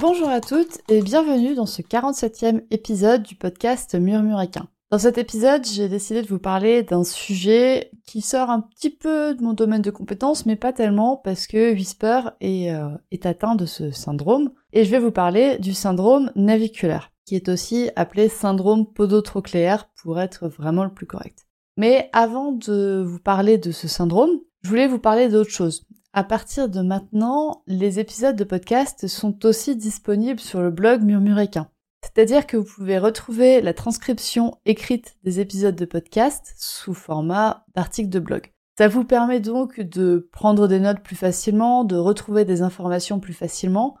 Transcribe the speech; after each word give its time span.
Bonjour 0.00 0.28
à 0.28 0.40
toutes 0.40 0.78
et 0.88 1.02
bienvenue 1.02 1.56
dans 1.56 1.66
ce 1.66 1.82
47e 1.82 2.62
épisode 2.70 3.24
du 3.24 3.34
podcast 3.34 3.96
Murmuréquin. 3.96 4.68
Dans 4.92 4.98
cet 5.00 5.18
épisode, 5.18 5.66
j'ai 5.66 5.88
décidé 5.88 6.22
de 6.22 6.28
vous 6.28 6.38
parler 6.38 6.84
d'un 6.84 7.02
sujet 7.02 7.90
qui 8.06 8.20
sort 8.20 8.48
un 8.48 8.60
petit 8.60 8.90
peu 8.90 9.34
de 9.34 9.42
mon 9.42 9.54
domaine 9.54 9.82
de 9.82 9.90
compétences, 9.90 10.46
mais 10.46 10.54
pas 10.54 10.72
tellement 10.72 11.16
parce 11.16 11.48
que 11.48 11.72
Whisper 11.72 12.20
est, 12.40 12.70
euh, 12.72 12.90
est 13.10 13.26
atteint 13.26 13.56
de 13.56 13.66
ce 13.66 13.90
syndrome. 13.90 14.52
Et 14.72 14.84
je 14.84 14.90
vais 14.92 15.00
vous 15.00 15.10
parler 15.10 15.58
du 15.58 15.74
syndrome 15.74 16.30
naviculaire, 16.36 17.10
qui 17.26 17.34
est 17.34 17.48
aussi 17.48 17.90
appelé 17.96 18.28
syndrome 18.28 18.86
podotrocléaire 18.86 19.90
pour 20.00 20.20
être 20.20 20.46
vraiment 20.46 20.84
le 20.84 20.94
plus 20.94 21.06
correct. 21.06 21.48
Mais 21.76 22.08
avant 22.12 22.52
de 22.52 23.02
vous 23.04 23.18
parler 23.18 23.58
de 23.58 23.72
ce 23.72 23.88
syndrome, 23.88 24.30
je 24.62 24.68
voulais 24.68 24.86
vous 24.86 25.00
parler 25.00 25.28
d'autre 25.28 25.50
chose. 25.50 25.87
À 26.14 26.24
partir 26.24 26.70
de 26.70 26.80
maintenant, 26.80 27.62
les 27.66 28.00
épisodes 28.00 28.34
de 28.34 28.44
podcast 28.44 29.06
sont 29.08 29.44
aussi 29.44 29.76
disponibles 29.76 30.40
sur 30.40 30.62
le 30.62 30.70
blog 30.70 31.02
Murmuréquin. 31.02 31.68
C'est-à-dire 32.02 32.46
que 32.46 32.56
vous 32.56 32.64
pouvez 32.64 32.98
retrouver 32.98 33.60
la 33.60 33.74
transcription 33.74 34.56
écrite 34.64 35.16
des 35.22 35.40
épisodes 35.40 35.76
de 35.76 35.84
podcast 35.84 36.54
sous 36.56 36.94
format 36.94 37.66
d'article 37.74 38.08
de 38.08 38.20
blog. 38.20 38.52
Ça 38.78 38.88
vous 38.88 39.04
permet 39.04 39.40
donc 39.40 39.80
de 39.80 40.28
prendre 40.32 40.66
des 40.66 40.80
notes 40.80 41.00
plus 41.00 41.16
facilement, 41.16 41.84
de 41.84 41.96
retrouver 41.96 42.46
des 42.46 42.62
informations 42.62 43.20
plus 43.20 43.34
facilement, 43.34 43.96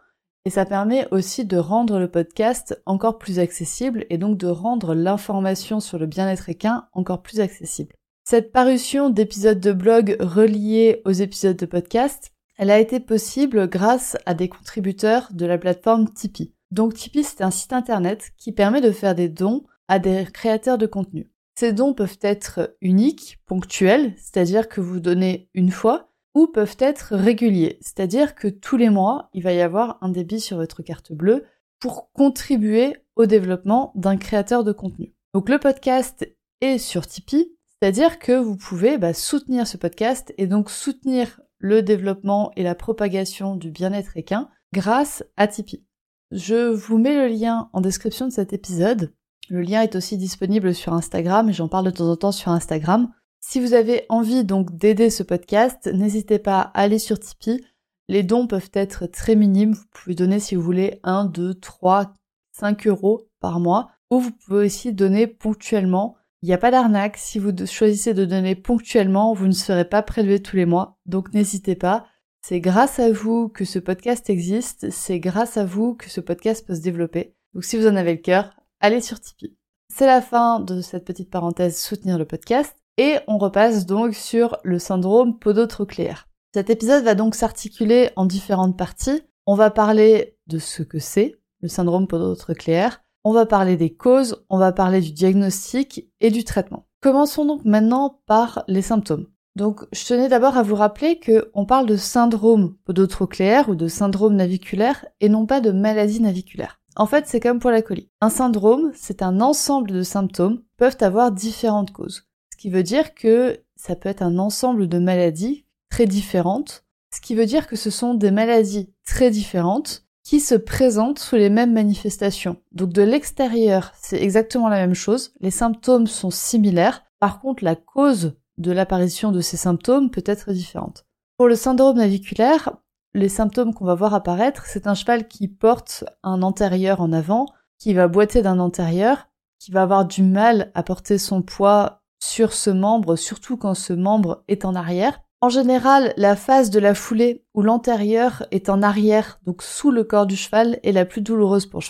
et 0.46 0.50
ça 0.50 0.64
permet 0.64 1.06
aussi 1.10 1.44
de 1.44 1.58
rendre 1.58 1.98
le 1.98 2.10
podcast 2.10 2.80
encore 2.86 3.18
plus 3.18 3.38
accessible 3.38 4.06
et 4.08 4.16
donc 4.16 4.38
de 4.38 4.46
rendre 4.46 4.94
l'information 4.94 5.78
sur 5.80 5.98
le 5.98 6.06
bien-être 6.06 6.48
équin 6.48 6.88
encore 6.94 7.20
plus 7.20 7.40
accessible. 7.40 7.94
Cette 8.30 8.52
parution 8.52 9.08
d'épisodes 9.08 9.58
de 9.58 9.72
blog 9.72 10.18
reliés 10.20 11.00
aux 11.06 11.12
épisodes 11.12 11.56
de 11.56 11.64
podcast, 11.64 12.34
elle 12.58 12.70
a 12.70 12.78
été 12.78 13.00
possible 13.00 13.70
grâce 13.70 14.18
à 14.26 14.34
des 14.34 14.50
contributeurs 14.50 15.30
de 15.32 15.46
la 15.46 15.56
plateforme 15.56 16.12
Tipeee. 16.12 16.52
Donc 16.70 16.92
Tipeee, 16.92 17.24
c'est 17.24 17.40
un 17.40 17.50
site 17.50 17.72
internet 17.72 18.32
qui 18.36 18.52
permet 18.52 18.82
de 18.82 18.90
faire 18.90 19.14
des 19.14 19.30
dons 19.30 19.64
à 19.88 19.98
des 19.98 20.26
créateurs 20.30 20.76
de 20.76 20.84
contenu. 20.84 21.32
Ces 21.58 21.72
dons 21.72 21.94
peuvent 21.94 22.18
être 22.20 22.76
uniques, 22.82 23.38
ponctuels, 23.46 24.12
c'est-à-dire 24.18 24.68
que 24.68 24.82
vous 24.82 25.00
donnez 25.00 25.48
une 25.54 25.70
fois, 25.70 26.10
ou 26.34 26.48
peuvent 26.48 26.76
être 26.80 27.16
réguliers, 27.16 27.78
c'est-à-dire 27.80 28.34
que 28.34 28.48
tous 28.48 28.76
les 28.76 28.90
mois, 28.90 29.30
il 29.32 29.42
va 29.42 29.54
y 29.54 29.62
avoir 29.62 29.96
un 30.02 30.10
débit 30.10 30.40
sur 30.40 30.58
votre 30.58 30.82
carte 30.82 31.12
bleue 31.12 31.46
pour 31.80 32.12
contribuer 32.12 32.94
au 33.16 33.24
développement 33.24 33.90
d'un 33.94 34.18
créateur 34.18 34.64
de 34.64 34.72
contenu. 34.72 35.14
Donc 35.32 35.48
le 35.48 35.58
podcast 35.58 36.30
est 36.60 36.76
sur 36.76 37.06
Tipeee, 37.06 37.54
c'est-à-dire 37.80 38.18
que 38.18 38.32
vous 38.32 38.56
pouvez 38.56 38.98
bah, 38.98 39.14
soutenir 39.14 39.66
ce 39.66 39.76
podcast 39.76 40.34
et 40.36 40.46
donc 40.46 40.70
soutenir 40.70 41.40
le 41.58 41.82
développement 41.82 42.50
et 42.56 42.62
la 42.62 42.74
propagation 42.74 43.56
du 43.56 43.70
bien-être 43.70 44.16
équin 44.16 44.48
grâce 44.72 45.24
à 45.36 45.46
Tipeee. 45.46 45.84
Je 46.30 46.68
vous 46.68 46.98
mets 46.98 47.16
le 47.16 47.28
lien 47.28 47.70
en 47.72 47.80
description 47.80 48.26
de 48.26 48.32
cet 48.32 48.52
épisode. 48.52 49.14
Le 49.48 49.62
lien 49.62 49.80
est 49.80 49.96
aussi 49.96 50.18
disponible 50.18 50.74
sur 50.74 50.92
Instagram 50.92 51.48
et 51.48 51.52
j'en 51.52 51.68
parle 51.68 51.86
de 51.86 51.90
temps 51.90 52.10
en 52.10 52.16
temps 52.16 52.32
sur 52.32 52.50
Instagram. 52.50 53.10
Si 53.40 53.60
vous 53.60 53.72
avez 53.72 54.04
envie 54.08 54.44
donc 54.44 54.76
d'aider 54.76 55.08
ce 55.08 55.22
podcast, 55.22 55.88
n'hésitez 55.92 56.38
pas 56.38 56.60
à 56.60 56.80
aller 56.80 56.98
sur 56.98 57.18
Tipeee. 57.18 57.64
Les 58.08 58.22
dons 58.22 58.46
peuvent 58.46 58.70
être 58.74 59.06
très 59.06 59.36
minimes. 59.36 59.72
Vous 59.72 59.86
pouvez 59.90 60.14
donner 60.14 60.40
si 60.40 60.54
vous 60.54 60.62
voulez 60.62 61.00
1, 61.04 61.26
2, 61.26 61.54
3, 61.54 62.12
5 62.52 62.86
euros 62.88 63.28
par 63.40 63.60
mois. 63.60 63.90
Ou 64.10 64.18
vous 64.18 64.32
pouvez 64.32 64.66
aussi 64.66 64.92
donner 64.92 65.26
ponctuellement 65.26 66.17
il 66.42 66.46
n'y 66.46 66.54
a 66.54 66.58
pas 66.58 66.70
d'arnaque. 66.70 67.16
Si 67.16 67.38
vous 67.38 67.52
choisissez 67.66 68.14
de 68.14 68.24
donner 68.24 68.54
ponctuellement, 68.54 69.34
vous 69.34 69.46
ne 69.46 69.52
serez 69.52 69.88
pas 69.88 70.02
prélevé 70.02 70.40
tous 70.40 70.56
les 70.56 70.66
mois. 70.66 70.98
Donc 71.06 71.32
n'hésitez 71.34 71.74
pas. 71.74 72.06
C'est 72.42 72.60
grâce 72.60 72.98
à 72.98 73.10
vous 73.10 73.48
que 73.48 73.64
ce 73.64 73.78
podcast 73.78 74.30
existe. 74.30 74.90
C'est 74.90 75.18
grâce 75.18 75.56
à 75.56 75.64
vous 75.64 75.94
que 75.94 76.08
ce 76.08 76.20
podcast 76.20 76.66
peut 76.66 76.74
se 76.74 76.80
développer. 76.80 77.34
Donc 77.54 77.64
si 77.64 77.76
vous 77.76 77.86
en 77.86 77.96
avez 77.96 78.12
le 78.12 78.20
cœur, 78.20 78.54
allez 78.80 79.00
sur 79.00 79.20
Tipeee. 79.20 79.56
C'est 79.92 80.06
la 80.06 80.22
fin 80.22 80.60
de 80.60 80.80
cette 80.80 81.04
petite 81.04 81.30
parenthèse 81.30 81.80
soutenir 81.80 82.18
le 82.18 82.24
podcast. 82.24 82.76
Et 82.98 83.16
on 83.26 83.38
repasse 83.38 83.86
donc 83.86 84.14
sur 84.14 84.58
le 84.64 84.78
syndrome 84.78 85.38
podotrocléaire. 85.38 86.28
Cet 86.54 86.70
épisode 86.70 87.04
va 87.04 87.14
donc 87.14 87.34
s'articuler 87.34 88.10
en 88.16 88.26
différentes 88.26 88.76
parties. 88.76 89.22
On 89.46 89.54
va 89.54 89.70
parler 89.70 90.36
de 90.46 90.58
ce 90.58 90.82
que 90.82 90.98
c'est, 90.98 91.36
le 91.60 91.68
syndrome 91.68 92.06
podotrocléaire, 92.06 93.00
on 93.28 93.32
va 93.32 93.44
parler 93.44 93.76
des 93.76 93.92
causes, 93.92 94.42
on 94.48 94.56
va 94.56 94.72
parler 94.72 95.02
du 95.02 95.12
diagnostic 95.12 96.08
et 96.22 96.30
du 96.30 96.44
traitement. 96.44 96.86
Commençons 97.02 97.44
donc 97.44 97.62
maintenant 97.66 98.22
par 98.24 98.64
les 98.68 98.80
symptômes. 98.80 99.26
Donc, 99.54 99.84
je 99.92 100.06
tenais 100.06 100.30
d'abord 100.30 100.56
à 100.56 100.62
vous 100.62 100.76
rappeler 100.76 101.20
qu'on 101.20 101.66
parle 101.66 101.84
de 101.84 101.98
syndrome 101.98 102.74
podotrocléaire 102.86 103.68
ou 103.68 103.74
de 103.74 103.86
syndrome 103.86 104.34
naviculaire 104.34 105.04
et 105.20 105.28
non 105.28 105.44
pas 105.44 105.60
de 105.60 105.72
maladie 105.72 106.22
naviculaire. 106.22 106.80
En 106.96 107.04
fait, 107.04 107.26
c'est 107.26 107.38
comme 107.38 107.58
pour 107.58 107.70
la 107.70 107.82
colie. 107.82 108.08
Un 108.22 108.30
syndrome, 108.30 108.92
c'est 108.94 109.20
un 109.20 109.42
ensemble 109.42 109.90
de 109.90 110.02
symptômes 110.02 110.62
peuvent 110.78 110.96
avoir 111.02 111.30
différentes 111.30 111.92
causes. 111.92 112.24
Ce 112.50 112.56
qui 112.56 112.70
veut 112.70 112.82
dire 112.82 113.14
que 113.14 113.62
ça 113.76 113.94
peut 113.94 114.08
être 114.08 114.22
un 114.22 114.38
ensemble 114.38 114.88
de 114.88 114.98
maladies 114.98 115.66
très 115.90 116.06
différentes. 116.06 116.86
Ce 117.14 117.20
qui 117.20 117.34
veut 117.34 117.44
dire 117.44 117.66
que 117.66 117.76
ce 117.76 117.90
sont 117.90 118.14
des 118.14 118.30
maladies 118.30 118.90
très 119.04 119.30
différentes 119.30 120.07
qui 120.28 120.40
se 120.40 120.54
présentent 120.54 121.20
sous 121.20 121.36
les 121.36 121.48
mêmes 121.48 121.72
manifestations. 121.72 122.58
Donc 122.72 122.92
de 122.92 123.00
l'extérieur, 123.00 123.94
c'est 123.98 124.22
exactement 124.22 124.68
la 124.68 124.76
même 124.76 124.92
chose, 124.92 125.32
les 125.40 125.50
symptômes 125.50 126.06
sont 126.06 126.30
similaires, 126.30 127.02
par 127.18 127.40
contre 127.40 127.64
la 127.64 127.76
cause 127.76 128.34
de 128.58 128.70
l'apparition 128.70 129.32
de 129.32 129.40
ces 129.40 129.56
symptômes 129.56 130.10
peut 130.10 130.22
être 130.26 130.52
différente. 130.52 131.06
Pour 131.38 131.48
le 131.48 131.54
syndrome 131.54 131.96
naviculaire, 131.96 132.76
les 133.14 133.30
symptômes 133.30 133.72
qu'on 133.72 133.86
va 133.86 133.94
voir 133.94 134.12
apparaître, 134.12 134.66
c'est 134.66 134.86
un 134.86 134.92
cheval 134.92 135.28
qui 135.28 135.48
porte 135.48 136.04
un 136.22 136.42
antérieur 136.42 137.00
en 137.00 137.10
avant, 137.14 137.46
qui 137.78 137.94
va 137.94 138.06
boiter 138.06 138.42
d'un 138.42 138.58
antérieur, 138.58 139.28
qui 139.58 139.70
va 139.70 139.80
avoir 139.80 140.04
du 140.04 140.22
mal 140.22 140.72
à 140.74 140.82
porter 140.82 141.16
son 141.16 141.40
poids 141.40 142.02
sur 142.22 142.52
ce 142.52 142.68
membre, 142.68 143.16
surtout 143.16 143.56
quand 143.56 143.72
ce 143.72 143.94
membre 143.94 144.44
est 144.46 144.66
en 144.66 144.74
arrière, 144.74 145.22
en 145.40 145.50
général, 145.50 146.14
la 146.16 146.34
phase 146.34 146.70
de 146.70 146.80
la 146.80 146.94
foulée 146.94 147.44
où 147.54 147.62
l'antérieur 147.62 148.44
est 148.50 148.68
en 148.68 148.82
arrière, 148.82 149.38
donc 149.46 149.62
sous 149.62 149.92
le 149.92 150.02
corps 150.02 150.26
du 150.26 150.34
cheval, 150.34 150.80
est 150.82 150.90
la 150.90 151.04
plus 151.04 151.20
douloureuse 151.20 151.66
pour, 151.66 151.80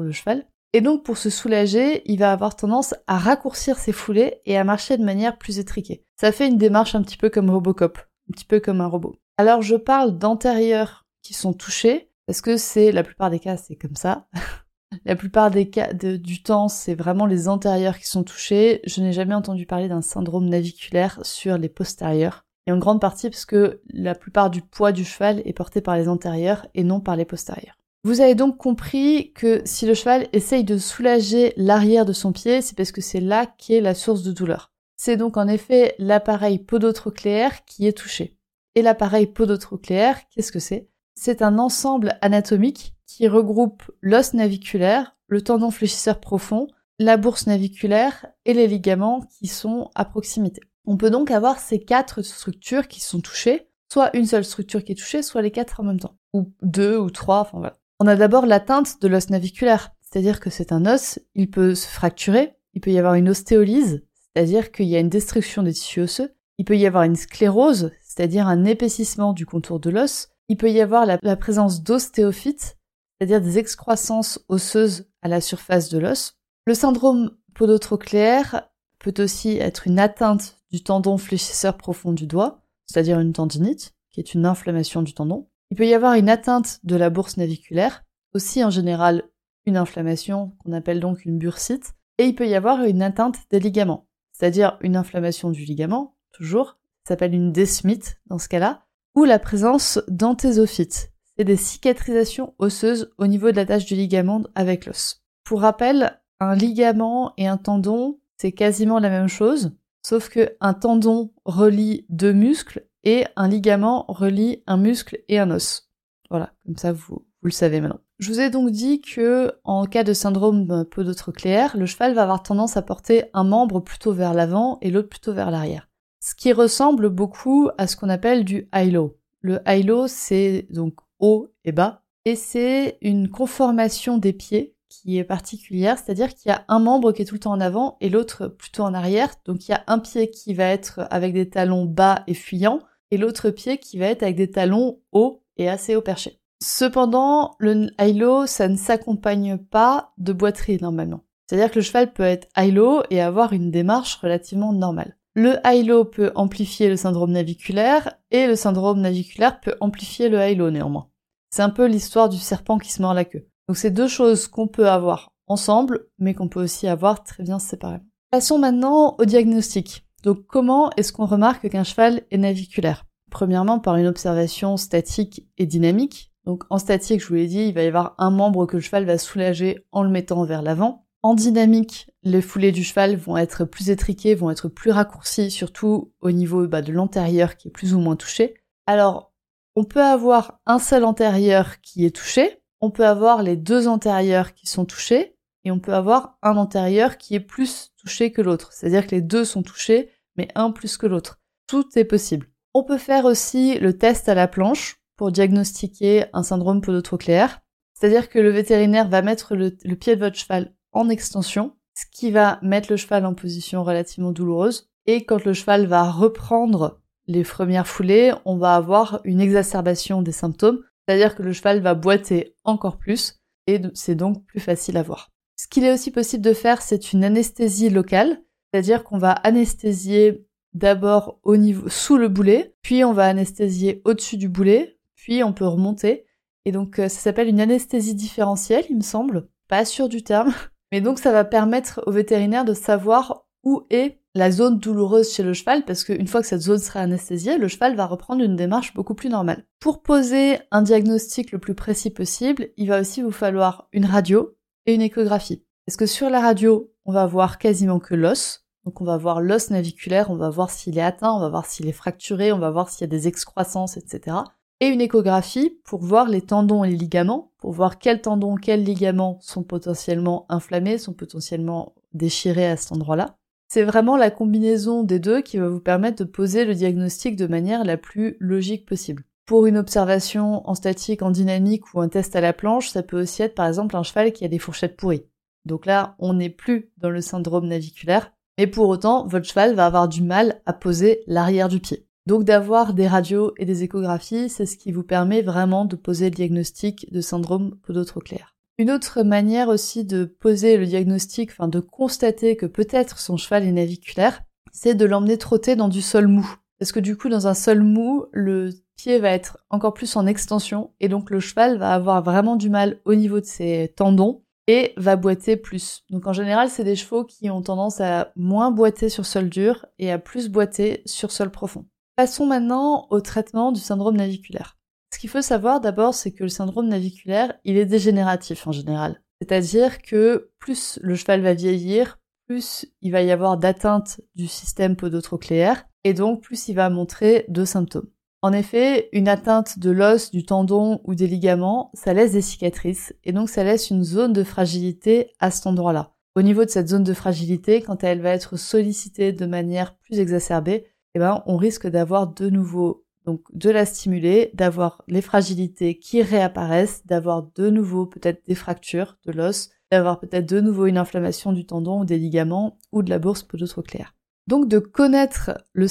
le 0.00 0.10
cheval. 0.10 0.46
Et 0.72 0.80
donc 0.80 1.04
pour 1.04 1.18
se 1.18 1.28
soulager, 1.28 2.02
il 2.10 2.18
va 2.18 2.32
avoir 2.32 2.56
tendance 2.56 2.94
à 3.06 3.18
raccourcir 3.18 3.78
ses 3.78 3.92
foulées 3.92 4.40
et 4.46 4.56
à 4.56 4.64
marcher 4.64 4.96
de 4.96 5.04
manière 5.04 5.36
plus 5.36 5.58
étriquée. 5.58 6.02
Ça 6.18 6.32
fait 6.32 6.48
une 6.48 6.56
démarche 6.56 6.94
un 6.94 7.02
petit 7.02 7.18
peu 7.18 7.28
comme 7.28 7.50
Robocop, 7.50 7.98
un 7.98 8.32
petit 8.32 8.46
peu 8.46 8.58
comme 8.58 8.80
un 8.80 8.86
robot. 8.86 9.16
Alors 9.36 9.60
je 9.60 9.76
parle 9.76 10.16
d'antérieurs 10.16 11.04
qui 11.22 11.34
sont 11.34 11.52
touchés, 11.52 12.10
parce 12.26 12.40
que 12.40 12.56
c'est 12.56 12.90
la 12.90 13.02
plupart 13.02 13.28
des 13.28 13.38
cas 13.38 13.58
c'est 13.58 13.76
comme 13.76 13.96
ça. 13.96 14.28
la 15.04 15.14
plupart 15.14 15.50
des 15.50 15.68
cas 15.68 15.92
du 15.92 16.42
temps 16.42 16.68
c'est 16.68 16.94
vraiment 16.94 17.26
les 17.26 17.48
antérieurs 17.48 17.98
qui 17.98 18.08
sont 18.08 18.24
touchés. 18.24 18.80
Je 18.86 19.02
n'ai 19.02 19.12
jamais 19.12 19.34
entendu 19.34 19.66
parler 19.66 19.88
d'un 19.88 20.02
syndrome 20.02 20.48
naviculaire 20.48 21.20
sur 21.22 21.58
les 21.58 21.68
postérieurs 21.68 22.43
et 22.66 22.72
en 22.72 22.78
grande 22.78 23.00
partie 23.00 23.30
parce 23.30 23.44
que 23.44 23.80
la 23.90 24.14
plupart 24.14 24.50
du 24.50 24.62
poids 24.62 24.92
du 24.92 25.04
cheval 25.04 25.42
est 25.44 25.52
porté 25.52 25.80
par 25.80 25.96
les 25.96 26.08
antérieurs 26.08 26.66
et 26.74 26.84
non 26.84 27.00
par 27.00 27.16
les 27.16 27.24
postérieurs. 27.24 27.76
Vous 28.04 28.20
avez 28.20 28.34
donc 28.34 28.58
compris 28.58 29.32
que 29.32 29.62
si 29.64 29.86
le 29.86 29.94
cheval 29.94 30.28
essaye 30.32 30.64
de 30.64 30.76
soulager 30.76 31.54
l'arrière 31.56 32.04
de 32.04 32.12
son 32.12 32.32
pied, 32.32 32.60
c'est 32.60 32.76
parce 32.76 32.92
que 32.92 33.00
c'est 33.00 33.20
là 33.20 33.46
qu'est 33.46 33.80
la 33.80 33.94
source 33.94 34.22
de 34.22 34.32
douleur. 34.32 34.72
C'est 34.96 35.16
donc 35.16 35.36
en 35.36 35.48
effet 35.48 35.94
l'appareil 35.98 36.58
podotrocléaire 36.58 37.64
qui 37.64 37.86
est 37.86 37.96
touché. 37.96 38.36
Et 38.74 38.82
l'appareil 38.82 39.26
podotrocléaire, 39.26 40.18
qu'est-ce 40.30 40.52
que 40.52 40.58
c'est? 40.58 40.88
C'est 41.14 41.42
un 41.42 41.58
ensemble 41.58 42.18
anatomique 42.20 42.94
qui 43.06 43.28
regroupe 43.28 43.82
l'os 44.00 44.34
naviculaire, 44.34 45.16
le 45.28 45.42
tendon 45.42 45.70
fléchisseur 45.70 46.20
profond, 46.20 46.66
la 46.98 47.16
bourse 47.16 47.46
naviculaire 47.46 48.26
et 48.44 48.52
les 48.52 48.66
ligaments 48.66 49.22
qui 49.38 49.46
sont 49.46 49.90
à 49.94 50.04
proximité. 50.04 50.60
On 50.86 50.96
peut 50.96 51.10
donc 51.10 51.30
avoir 51.30 51.58
ces 51.58 51.80
quatre 51.80 52.22
structures 52.22 52.88
qui 52.88 53.00
sont 53.00 53.20
touchées, 53.20 53.68
soit 53.90 54.14
une 54.16 54.26
seule 54.26 54.44
structure 54.44 54.84
qui 54.84 54.92
est 54.92 54.96
touchée, 54.96 55.22
soit 55.22 55.42
les 55.42 55.50
quatre 55.50 55.80
en 55.80 55.84
même 55.84 56.00
temps, 56.00 56.16
ou 56.32 56.52
deux 56.62 56.98
ou 56.98 57.10
trois, 57.10 57.40
enfin 57.40 57.58
voilà. 57.58 57.74
On 58.00 58.06
a 58.06 58.16
d'abord 58.16 58.46
l'atteinte 58.46 59.00
de 59.00 59.08
l'os 59.08 59.30
naviculaire, 59.30 59.92
c'est-à-dire 60.02 60.40
que 60.40 60.50
c'est 60.50 60.72
un 60.72 60.84
os, 60.84 61.18
il 61.34 61.50
peut 61.50 61.74
se 61.74 61.86
fracturer, 61.86 62.54
il 62.74 62.80
peut 62.80 62.90
y 62.90 62.98
avoir 62.98 63.14
une 63.14 63.28
ostéolyse, 63.28 64.04
c'est-à-dire 64.20 64.72
qu'il 64.72 64.86
y 64.86 64.96
a 64.96 65.00
une 65.00 65.08
destruction 65.08 65.62
des 65.62 65.72
tissus 65.72 66.00
osseux, 66.00 66.34
il 66.58 66.64
peut 66.64 66.76
y 66.76 66.86
avoir 66.86 67.04
une 67.04 67.16
sclérose, 67.16 67.92
c'est-à-dire 68.02 68.46
un 68.46 68.64
épaississement 68.64 69.32
du 69.32 69.46
contour 69.46 69.80
de 69.80 69.90
l'os, 69.90 70.28
il 70.48 70.56
peut 70.56 70.70
y 70.70 70.80
avoir 70.80 71.06
la, 71.06 71.36
présence 71.36 71.82
d'ostéophytes, 71.82 72.76
c'est-à-dire 73.18 73.40
des 73.40 73.58
excroissances 73.58 74.44
osseuses 74.48 75.08
à 75.22 75.28
la 75.28 75.40
surface 75.40 75.88
de 75.88 75.98
l'os. 75.98 76.36
Le 76.66 76.74
syndrome 76.74 77.36
podotrocléaire 77.54 78.68
peut 78.98 79.14
aussi 79.18 79.56
être 79.58 79.86
une 79.86 79.98
atteinte 79.98 80.56
du 80.74 80.82
tendon 80.82 81.18
fléchisseur 81.18 81.76
profond 81.76 82.12
du 82.12 82.26
doigt, 82.26 82.60
c'est-à-dire 82.86 83.20
une 83.20 83.32
tendinite, 83.32 83.94
qui 84.10 84.18
est 84.18 84.34
une 84.34 84.44
inflammation 84.44 85.02
du 85.02 85.14
tendon. 85.14 85.46
Il 85.70 85.76
peut 85.76 85.86
y 85.86 85.94
avoir 85.94 86.14
une 86.14 86.28
atteinte 86.28 86.80
de 86.82 86.96
la 86.96 87.10
bourse 87.10 87.36
naviculaire, 87.36 88.02
aussi 88.34 88.64
en 88.64 88.70
général 88.70 89.22
une 89.66 89.76
inflammation 89.76 90.56
qu'on 90.58 90.72
appelle 90.72 90.98
donc 90.98 91.26
une 91.26 91.38
bursite, 91.38 91.92
et 92.18 92.24
il 92.24 92.34
peut 92.34 92.48
y 92.48 92.56
avoir 92.56 92.82
une 92.82 93.02
atteinte 93.02 93.36
des 93.50 93.60
ligaments, 93.60 94.08
c'est-à-dire 94.32 94.76
une 94.80 94.96
inflammation 94.96 95.50
du 95.50 95.64
ligament, 95.64 96.16
toujours, 96.32 96.76
s'appelle 97.06 97.34
une 97.34 97.52
desmite 97.52 98.16
dans 98.26 98.38
ce 98.38 98.48
cas-là, 98.48 98.82
ou 99.14 99.22
la 99.22 99.38
présence 99.38 100.00
d'anthésophytes, 100.08 101.12
c'est 101.36 101.44
des 101.44 101.56
cicatrisations 101.56 102.52
osseuses 102.58 103.14
au 103.18 103.28
niveau 103.28 103.52
de 103.52 103.56
la 103.56 103.66
tâche 103.66 103.84
du 103.84 103.94
ligament 103.94 104.42
avec 104.56 104.86
l'os. 104.86 105.22
Pour 105.44 105.60
rappel, 105.60 106.20
un 106.40 106.56
ligament 106.56 107.32
et 107.36 107.46
un 107.46 107.58
tendon, 107.58 108.18
c'est 108.38 108.50
quasiment 108.50 108.98
la 108.98 109.10
même 109.10 109.28
chose, 109.28 109.70
sauf 110.04 110.28
que 110.28 110.56
un 110.60 110.74
tendon 110.74 111.32
relie 111.44 112.06
deux 112.08 112.32
muscles 112.32 112.86
et 113.02 113.24
un 113.36 113.48
ligament 113.48 114.04
relie 114.08 114.62
un 114.66 114.76
muscle 114.76 115.18
et 115.28 115.38
un 115.38 115.50
os. 115.50 115.90
Voilà, 116.30 116.52
comme 116.64 116.76
ça 116.76 116.92
vous, 116.92 117.26
le 117.42 117.50
savez 117.50 117.80
maintenant. 117.80 118.00
Je 118.18 118.32
vous 118.32 118.40
ai 118.40 118.50
donc 118.50 118.70
dit 118.70 119.00
que 119.00 119.52
en 119.64 119.86
cas 119.86 120.04
de 120.04 120.12
syndrome 120.12 120.84
podotrocléaire, 120.90 121.76
le 121.76 121.86
cheval 121.86 122.14
va 122.14 122.22
avoir 122.22 122.42
tendance 122.42 122.76
à 122.76 122.82
porter 122.82 123.24
un 123.34 123.44
membre 123.44 123.80
plutôt 123.80 124.12
vers 124.12 124.34
l'avant 124.34 124.78
et 124.80 124.90
l'autre 124.90 125.08
plutôt 125.08 125.32
vers 125.32 125.50
l'arrière. 125.50 125.88
Ce 126.20 126.34
qui 126.34 126.52
ressemble 126.52 127.10
beaucoup 127.10 127.68
à 127.76 127.86
ce 127.86 127.96
qu'on 127.96 128.08
appelle 128.08 128.44
du 128.44 128.68
high-low. 128.74 129.16
Le 129.40 129.60
high-low, 129.66 130.06
c'est 130.06 130.66
donc 130.70 130.94
haut 131.18 131.48
et 131.64 131.72
bas, 131.72 132.02
et 132.24 132.36
c'est 132.36 132.98
une 133.02 133.28
conformation 133.28 134.16
des 134.16 134.32
pieds 134.32 134.73
qui 135.02 135.18
est 135.18 135.24
particulière, 135.24 135.98
c'est-à-dire 135.98 136.34
qu'il 136.34 136.50
y 136.50 136.52
a 136.52 136.64
un 136.68 136.78
membre 136.78 137.12
qui 137.12 137.22
est 137.22 137.24
tout 137.24 137.34
le 137.34 137.40
temps 137.40 137.52
en 137.52 137.60
avant 137.60 137.96
et 138.00 138.08
l'autre 138.08 138.46
plutôt 138.46 138.82
en 138.82 138.94
arrière. 138.94 139.34
Donc 139.44 139.66
il 139.66 139.72
y 139.72 139.74
a 139.74 139.84
un 139.86 139.98
pied 139.98 140.30
qui 140.30 140.54
va 140.54 140.64
être 140.64 141.06
avec 141.10 141.32
des 141.32 141.48
talons 141.48 141.84
bas 141.84 142.22
et 142.26 142.34
fuyants 142.34 142.80
et 143.10 143.16
l'autre 143.16 143.50
pied 143.50 143.78
qui 143.78 143.98
va 143.98 144.06
être 144.06 144.22
avec 144.22 144.36
des 144.36 144.50
talons 144.50 144.98
hauts 145.12 145.42
et 145.56 145.68
assez 145.68 145.96
haut 145.96 146.02
perché. 146.02 146.40
Cependant, 146.62 147.56
le 147.58 147.90
high-low, 148.00 148.46
ça 148.46 148.68
ne 148.68 148.76
s'accompagne 148.76 149.58
pas 149.58 150.12
de 150.18 150.32
boiterie 150.32 150.78
normalement. 150.80 151.20
C'est-à-dire 151.46 151.70
que 151.70 151.78
le 151.78 151.84
cheval 151.84 152.12
peut 152.12 152.22
être 152.22 152.48
high-low 152.56 153.02
et 153.10 153.20
avoir 153.20 153.52
une 153.52 153.70
démarche 153.70 154.16
relativement 154.16 154.72
normale. 154.72 155.16
Le 155.34 155.56
high-low 155.64 156.04
peut 156.04 156.32
amplifier 156.36 156.88
le 156.88 156.96
syndrome 156.96 157.32
naviculaire 157.32 158.14
et 158.30 158.46
le 158.46 158.56
syndrome 158.56 159.00
naviculaire 159.00 159.60
peut 159.60 159.74
amplifier 159.80 160.28
le 160.28 160.38
high-low 160.38 160.70
néanmoins. 160.70 161.10
C'est 161.50 161.62
un 161.62 161.70
peu 161.70 161.86
l'histoire 161.86 162.28
du 162.28 162.38
serpent 162.38 162.78
qui 162.78 162.92
se 162.92 163.02
mord 163.02 163.14
la 163.14 163.24
queue. 163.24 163.46
Donc 163.68 163.76
c'est 163.76 163.90
deux 163.90 164.08
choses 164.08 164.46
qu'on 164.46 164.68
peut 164.68 164.88
avoir 164.88 165.32
ensemble, 165.46 166.06
mais 166.18 166.34
qu'on 166.34 166.48
peut 166.48 166.62
aussi 166.62 166.86
avoir 166.86 167.24
très 167.24 167.42
bien 167.42 167.58
séparément. 167.58 168.04
Passons 168.30 168.58
maintenant 168.58 169.16
au 169.18 169.24
diagnostic. 169.24 170.06
Donc 170.22 170.46
comment 170.46 170.90
est-ce 170.96 171.12
qu'on 171.12 171.26
remarque 171.26 171.68
qu'un 171.68 171.84
cheval 171.84 172.22
est 172.30 172.38
naviculaire? 172.38 173.04
Premièrement 173.30 173.78
par 173.78 173.96
une 173.96 174.06
observation 174.06 174.76
statique 174.76 175.46
et 175.58 175.66
dynamique. 175.66 176.32
Donc 176.44 176.64
en 176.70 176.78
statique, 176.78 177.20
je 177.20 177.28
vous 177.28 177.34
l'ai 177.34 177.46
dit, 177.46 177.66
il 177.66 177.74
va 177.74 177.82
y 177.82 177.86
avoir 177.86 178.14
un 178.18 178.30
membre 178.30 178.66
que 178.66 178.76
le 178.76 178.82
cheval 178.82 179.04
va 179.06 179.18
soulager 179.18 179.86
en 179.92 180.02
le 180.02 180.10
mettant 180.10 180.44
vers 180.44 180.62
l'avant. 180.62 181.06
En 181.22 181.34
dynamique, 181.34 182.10
les 182.22 182.42
foulées 182.42 182.72
du 182.72 182.84
cheval 182.84 183.16
vont 183.16 183.38
être 183.38 183.64
plus 183.64 183.88
étriquées, 183.88 184.34
vont 184.34 184.50
être 184.50 184.68
plus 184.68 184.90
raccourcies, 184.90 185.50
surtout 185.50 186.12
au 186.20 186.30
niveau 186.30 186.66
bah, 186.66 186.82
de 186.82 186.92
l'antérieur 186.92 187.56
qui 187.56 187.68
est 187.68 187.70
plus 187.70 187.94
ou 187.94 187.98
moins 187.98 188.16
touché. 188.16 188.54
Alors, 188.86 189.32
on 189.74 189.84
peut 189.84 190.02
avoir 190.02 190.60
un 190.66 190.78
seul 190.78 191.04
antérieur 191.04 191.80
qui 191.80 192.04
est 192.04 192.14
touché, 192.14 192.60
on 192.84 192.90
peut 192.90 193.06
avoir 193.06 193.42
les 193.42 193.56
deux 193.56 193.88
antérieurs 193.88 194.52
qui 194.52 194.66
sont 194.66 194.84
touchés, 194.84 195.38
et 195.64 195.70
on 195.70 195.78
peut 195.78 195.94
avoir 195.94 196.36
un 196.42 196.58
antérieur 196.58 197.16
qui 197.16 197.34
est 197.34 197.40
plus 197.40 197.94
touché 197.96 198.30
que 198.30 198.42
l'autre. 198.42 198.74
C'est-à-dire 198.74 199.06
que 199.06 199.14
les 199.14 199.22
deux 199.22 199.46
sont 199.46 199.62
touchés, 199.62 200.10
mais 200.36 200.48
un 200.54 200.70
plus 200.70 200.98
que 200.98 201.06
l'autre. 201.06 201.40
Tout 201.66 201.86
est 201.96 202.04
possible. 202.04 202.46
On 202.74 202.84
peut 202.84 202.98
faire 202.98 203.24
aussi 203.24 203.78
le 203.78 203.96
test 203.96 204.28
à 204.28 204.34
la 204.34 204.48
planche 204.48 205.00
pour 205.16 205.32
diagnostiquer 205.32 206.26
un 206.34 206.42
syndrome 206.42 206.82
podotrocléaire. 206.82 207.60
C'est-à-dire 207.94 208.28
que 208.28 208.38
le 208.38 208.50
vétérinaire 208.50 209.08
va 209.08 209.22
mettre 209.22 209.56
le, 209.56 209.70
pied 209.70 210.14
de 210.14 210.20
votre 210.20 210.36
cheval 210.36 210.74
en 210.92 211.08
extension, 211.08 211.76
ce 211.94 212.04
qui 212.12 212.30
va 212.30 212.58
mettre 212.60 212.90
le 212.90 212.98
cheval 212.98 213.24
en 213.24 213.32
position 213.32 213.82
relativement 213.82 214.32
douloureuse. 214.32 214.90
Et 215.06 215.24
quand 215.24 215.42
le 215.46 215.54
cheval 215.54 215.86
va 215.86 216.10
reprendre 216.10 217.00
les 217.28 217.44
premières 217.44 217.86
foulées, 217.86 218.34
on 218.44 218.58
va 218.58 218.74
avoir 218.74 219.22
une 219.24 219.40
exacerbation 219.40 220.20
des 220.20 220.32
symptômes, 220.32 220.80
c'est-à-dire 221.06 221.34
que 221.34 221.42
le 221.42 221.52
cheval 221.52 221.80
va 221.80 221.94
boiter 221.94 222.56
encore 222.64 222.98
plus 222.98 223.40
et 223.66 223.80
c'est 223.94 224.14
donc 224.14 224.44
plus 224.44 224.60
facile 224.60 224.96
à 224.96 225.02
voir. 225.02 225.30
Ce 225.56 225.68
qu'il 225.68 225.84
est 225.84 225.92
aussi 225.92 226.10
possible 226.10 226.44
de 226.44 226.52
faire, 226.52 226.82
c'est 226.82 227.12
une 227.12 227.24
anesthésie 227.24 227.90
locale, 227.90 228.42
c'est-à-dire 228.72 229.04
qu'on 229.04 229.18
va 229.18 229.32
anesthésier 229.32 230.46
d'abord 230.72 231.38
au 231.44 231.56
niveau 231.56 231.88
sous 231.88 232.16
le 232.16 232.28
boulet, 232.28 232.74
puis 232.82 233.04
on 233.04 233.12
va 233.12 233.26
anesthésier 233.26 234.02
au-dessus 234.04 234.36
du 234.36 234.48
boulet, 234.48 234.98
puis 235.14 235.44
on 235.44 235.52
peut 235.52 235.66
remonter. 235.66 236.26
Et 236.64 236.72
donc 236.72 236.98
euh, 236.98 237.08
ça 237.08 237.20
s'appelle 237.20 237.48
une 237.48 237.60
anesthésie 237.60 238.14
différentielle, 238.14 238.84
il 238.90 238.96
me 238.96 239.02
semble, 239.02 239.48
pas 239.68 239.84
sûr 239.84 240.08
du 240.08 240.22
terme, 240.24 240.52
mais 240.92 241.00
donc 241.00 241.18
ça 241.18 241.32
va 241.32 241.44
permettre 241.44 242.02
au 242.06 242.10
vétérinaire 242.10 242.64
de 242.64 242.74
savoir 242.74 243.46
où 243.62 243.86
est 243.90 244.20
la 244.34 244.50
zone 244.50 244.78
douloureuse 244.78 245.32
chez 245.32 245.44
le 245.44 245.54
cheval 245.54 245.84
parce 245.84 246.02
qu'une 246.02 246.26
fois 246.26 246.40
que 246.40 246.46
cette 246.46 246.60
zone 246.60 246.78
sera 246.78 247.00
anesthésiée, 247.00 247.56
le 247.56 247.68
cheval 247.68 247.94
va 247.94 248.06
reprendre 248.06 248.42
une 248.42 248.56
démarche 248.56 248.94
beaucoup 248.94 249.14
plus 249.14 249.28
normale. 249.28 249.64
Pour 249.78 250.02
poser 250.02 250.58
un 250.72 250.82
diagnostic 250.82 251.52
le 251.52 251.58
plus 251.58 251.74
précis 251.74 252.10
possible, 252.10 252.70
il 252.76 252.88
va 252.88 253.00
aussi 253.00 253.22
vous 253.22 253.30
falloir 253.30 253.88
une 253.92 254.06
radio 254.06 254.56
et 254.86 254.94
une 254.94 255.02
échographie. 255.02 255.64
Parce 255.86 255.96
que 255.96 256.06
sur 256.06 256.30
la 256.30 256.40
radio, 256.40 256.90
on 257.04 257.12
va 257.12 257.26
voir 257.26 257.58
quasiment 257.58 258.00
que 258.00 258.14
l'os. 258.14 258.66
Donc 258.84 259.00
on 259.00 259.04
va 259.04 259.16
voir 259.16 259.40
l'os 259.40 259.70
naviculaire, 259.70 260.30
on 260.30 260.36
va 260.36 260.50
voir 260.50 260.70
s'il 260.70 260.98
est 260.98 261.02
atteint, 261.02 261.32
on 261.32 261.40
va 261.40 261.48
voir 261.48 261.64
s'il 261.64 261.86
est 261.86 261.92
fracturé, 261.92 262.52
on 262.52 262.58
va 262.58 262.70
voir 262.70 262.90
s'il 262.90 263.02
y 263.02 263.04
a 263.04 263.06
des 263.06 263.28
excroissances, 263.28 263.96
etc. 263.96 264.36
Et 264.80 264.88
une 264.88 265.00
échographie 265.00 265.78
pour 265.84 266.02
voir 266.02 266.28
les 266.28 266.42
tendons 266.42 266.84
et 266.84 266.90
les 266.90 266.96
ligaments, 266.96 267.52
pour 267.58 267.72
voir 267.72 267.98
quels 267.98 268.20
tendons, 268.20 268.56
quels 268.56 268.82
ligaments 268.82 269.38
sont 269.40 269.62
potentiellement 269.62 270.44
inflammés, 270.48 270.98
sont 270.98 271.14
potentiellement 271.14 271.94
déchirés 272.12 272.66
à 272.66 272.76
cet 272.76 272.92
endroit-là. 272.92 273.36
C'est 273.68 273.84
vraiment 273.84 274.16
la 274.16 274.30
combinaison 274.30 275.02
des 275.02 275.18
deux 275.18 275.40
qui 275.40 275.58
va 275.58 275.68
vous 275.68 275.80
permettre 275.80 276.24
de 276.24 276.30
poser 276.30 276.64
le 276.64 276.74
diagnostic 276.74 277.36
de 277.36 277.46
manière 277.46 277.84
la 277.84 277.96
plus 277.96 278.36
logique 278.40 278.86
possible. 278.86 279.24
Pour 279.46 279.66
une 279.66 279.76
observation 279.76 280.66
en 280.68 280.74
statique, 280.74 281.22
en 281.22 281.30
dynamique 281.30 281.92
ou 281.92 282.00
un 282.00 282.08
test 282.08 282.34
à 282.34 282.40
la 282.40 282.52
planche, 282.52 282.90
ça 282.90 283.02
peut 283.02 283.20
aussi 283.20 283.42
être 283.42 283.54
par 283.54 283.66
exemple 283.66 283.96
un 283.96 284.02
cheval 284.02 284.32
qui 284.32 284.44
a 284.44 284.48
des 284.48 284.58
fourchettes 284.58 284.96
pourries. 284.96 285.26
Donc 285.66 285.86
là, 285.86 286.14
on 286.18 286.34
n'est 286.34 286.50
plus 286.50 286.90
dans 286.98 287.10
le 287.10 287.20
syndrome 287.20 287.68
naviculaire, 287.68 288.32
mais 288.58 288.66
pour 288.66 288.88
autant, 288.88 289.26
votre 289.26 289.46
cheval 289.46 289.74
va 289.74 289.86
avoir 289.86 290.08
du 290.08 290.22
mal 290.22 290.62
à 290.66 290.72
poser 290.72 291.24
l'arrière 291.26 291.68
du 291.68 291.80
pied. 291.80 292.06
Donc 292.26 292.44
d'avoir 292.44 292.94
des 292.94 293.06
radios 293.06 293.52
et 293.58 293.66
des 293.66 293.82
échographies, 293.82 294.48
c'est 294.48 294.66
ce 294.66 294.78
qui 294.78 294.92
vous 294.92 295.02
permet 295.02 295.42
vraiment 295.42 295.84
de 295.84 295.96
poser 295.96 296.26
le 296.26 296.36
diagnostic 296.36 297.12
de 297.12 297.20
syndrome 297.20 297.76
podotrocléaire. 297.82 298.53
Une 298.76 298.90
autre 298.90 299.22
manière 299.22 299.68
aussi 299.68 300.04
de 300.04 300.24
poser 300.24 300.76
le 300.76 300.86
diagnostic, 300.86 301.50
enfin 301.52 301.68
de 301.68 301.78
constater 301.78 302.56
que 302.56 302.66
peut-être 302.66 303.20
son 303.20 303.36
cheval 303.36 303.64
est 303.64 303.72
naviculaire, 303.72 304.42
c'est 304.72 304.94
de 304.94 305.04
l'emmener 305.04 305.38
trotter 305.38 305.76
dans 305.76 305.88
du 305.88 306.02
sol 306.02 306.26
mou. 306.26 306.56
Parce 306.80 306.90
que 306.90 306.98
du 306.98 307.16
coup, 307.16 307.28
dans 307.28 307.46
un 307.46 307.54
sol 307.54 307.84
mou, 307.84 308.24
le 308.32 308.70
pied 308.96 309.20
va 309.20 309.30
être 309.30 309.58
encore 309.70 309.94
plus 309.94 310.16
en 310.16 310.26
extension 310.26 310.92
et 310.98 311.08
donc 311.08 311.30
le 311.30 311.38
cheval 311.38 311.78
va 311.78 311.94
avoir 311.94 312.24
vraiment 312.24 312.56
du 312.56 312.68
mal 312.68 313.00
au 313.04 313.14
niveau 313.14 313.38
de 313.38 313.44
ses 313.44 313.92
tendons 313.96 314.42
et 314.66 314.92
va 314.96 315.14
boiter 315.14 315.56
plus. 315.56 316.02
Donc 316.10 316.26
en 316.26 316.32
général, 316.32 316.68
c'est 316.68 316.82
des 316.82 316.96
chevaux 316.96 317.24
qui 317.24 317.50
ont 317.50 317.62
tendance 317.62 318.00
à 318.00 318.32
moins 318.34 318.72
boiter 318.72 319.08
sur 319.08 319.24
sol 319.24 319.48
dur 319.48 319.86
et 320.00 320.10
à 320.10 320.18
plus 320.18 320.48
boiter 320.48 321.02
sur 321.06 321.30
sol 321.30 321.50
profond. 321.50 321.86
Passons 322.16 322.46
maintenant 322.46 323.06
au 323.10 323.20
traitement 323.20 323.70
du 323.70 323.80
syndrome 323.80 324.16
naviculaire. 324.16 324.76
Qu'il 325.24 325.30
faut 325.30 325.40
savoir 325.40 325.80
d'abord, 325.80 326.12
c'est 326.12 326.32
que 326.32 326.42
le 326.42 326.50
syndrome 326.50 326.88
naviculaire, 326.88 327.54
il 327.64 327.78
est 327.78 327.86
dégénératif 327.86 328.66
en 328.66 328.72
général. 328.72 329.22
C'est-à-dire 329.40 330.02
que 330.02 330.50
plus 330.58 330.98
le 331.00 331.14
cheval 331.14 331.40
va 331.40 331.54
vieillir, 331.54 332.18
plus 332.46 332.84
il 333.00 333.10
va 333.10 333.22
y 333.22 333.30
avoir 333.30 333.56
d'atteinte 333.56 334.20
du 334.34 334.46
système 334.46 334.96
podotrocléaire, 334.96 335.86
et 336.04 336.12
donc 336.12 336.42
plus 336.42 336.68
il 336.68 336.74
va 336.74 336.90
montrer 336.90 337.46
de 337.48 337.64
symptômes. 337.64 338.10
En 338.42 338.52
effet, 338.52 339.08
une 339.14 339.28
atteinte 339.28 339.78
de 339.78 339.90
l'os, 339.90 340.30
du 340.30 340.44
tendon 340.44 341.00
ou 341.04 341.14
des 341.14 341.26
ligaments, 341.26 341.90
ça 341.94 342.12
laisse 342.12 342.32
des 342.32 342.42
cicatrices, 342.42 343.14
et 343.24 343.32
donc 343.32 343.48
ça 343.48 343.64
laisse 343.64 343.88
une 343.88 344.04
zone 344.04 344.34
de 344.34 344.44
fragilité 344.44 345.30
à 345.40 345.50
cet 345.50 345.66
endroit-là. 345.66 346.12
Au 346.36 346.42
niveau 346.42 346.66
de 346.66 346.70
cette 346.70 346.88
zone 346.88 347.02
de 347.02 347.14
fragilité, 347.14 347.80
quand 347.80 348.04
elle 348.04 348.20
va 348.20 348.32
être 348.32 348.58
sollicitée 348.58 349.32
de 349.32 349.46
manière 349.46 349.96
plus 349.96 350.18
exacerbée, 350.18 350.84
eh 351.14 351.18
ben, 351.18 351.42
on 351.46 351.56
risque 351.56 351.86
d'avoir 351.86 352.26
de 352.26 352.50
nouveau 352.50 353.03
donc 353.24 353.42
de 353.52 353.70
la 353.70 353.86
stimuler, 353.86 354.50
d'avoir 354.54 355.02
les 355.08 355.22
fragilités 355.22 355.98
qui 355.98 356.22
réapparaissent, 356.22 357.06
d'avoir 357.06 357.42
de 357.54 357.70
nouveau 357.70 358.06
peut-être 358.06 358.42
des 358.46 358.54
fractures 358.54 359.16
de 359.26 359.32
l'os, 359.32 359.70
d'avoir 359.90 360.20
peut-être 360.20 360.48
de 360.48 360.60
nouveau 360.60 360.86
une 360.86 360.98
inflammation 360.98 361.52
du 361.52 361.66
tendon 361.66 362.00
ou 362.00 362.04
des 362.04 362.18
ligaments 362.18 362.78
ou 362.92 363.02
de 363.02 363.10
la 363.10 363.18
bourse 363.18 363.42
podotrocléaire. 363.42 364.14
Donc 364.46 364.68
de 364.68 364.78
connaître 364.78 365.52
le, 365.72 365.86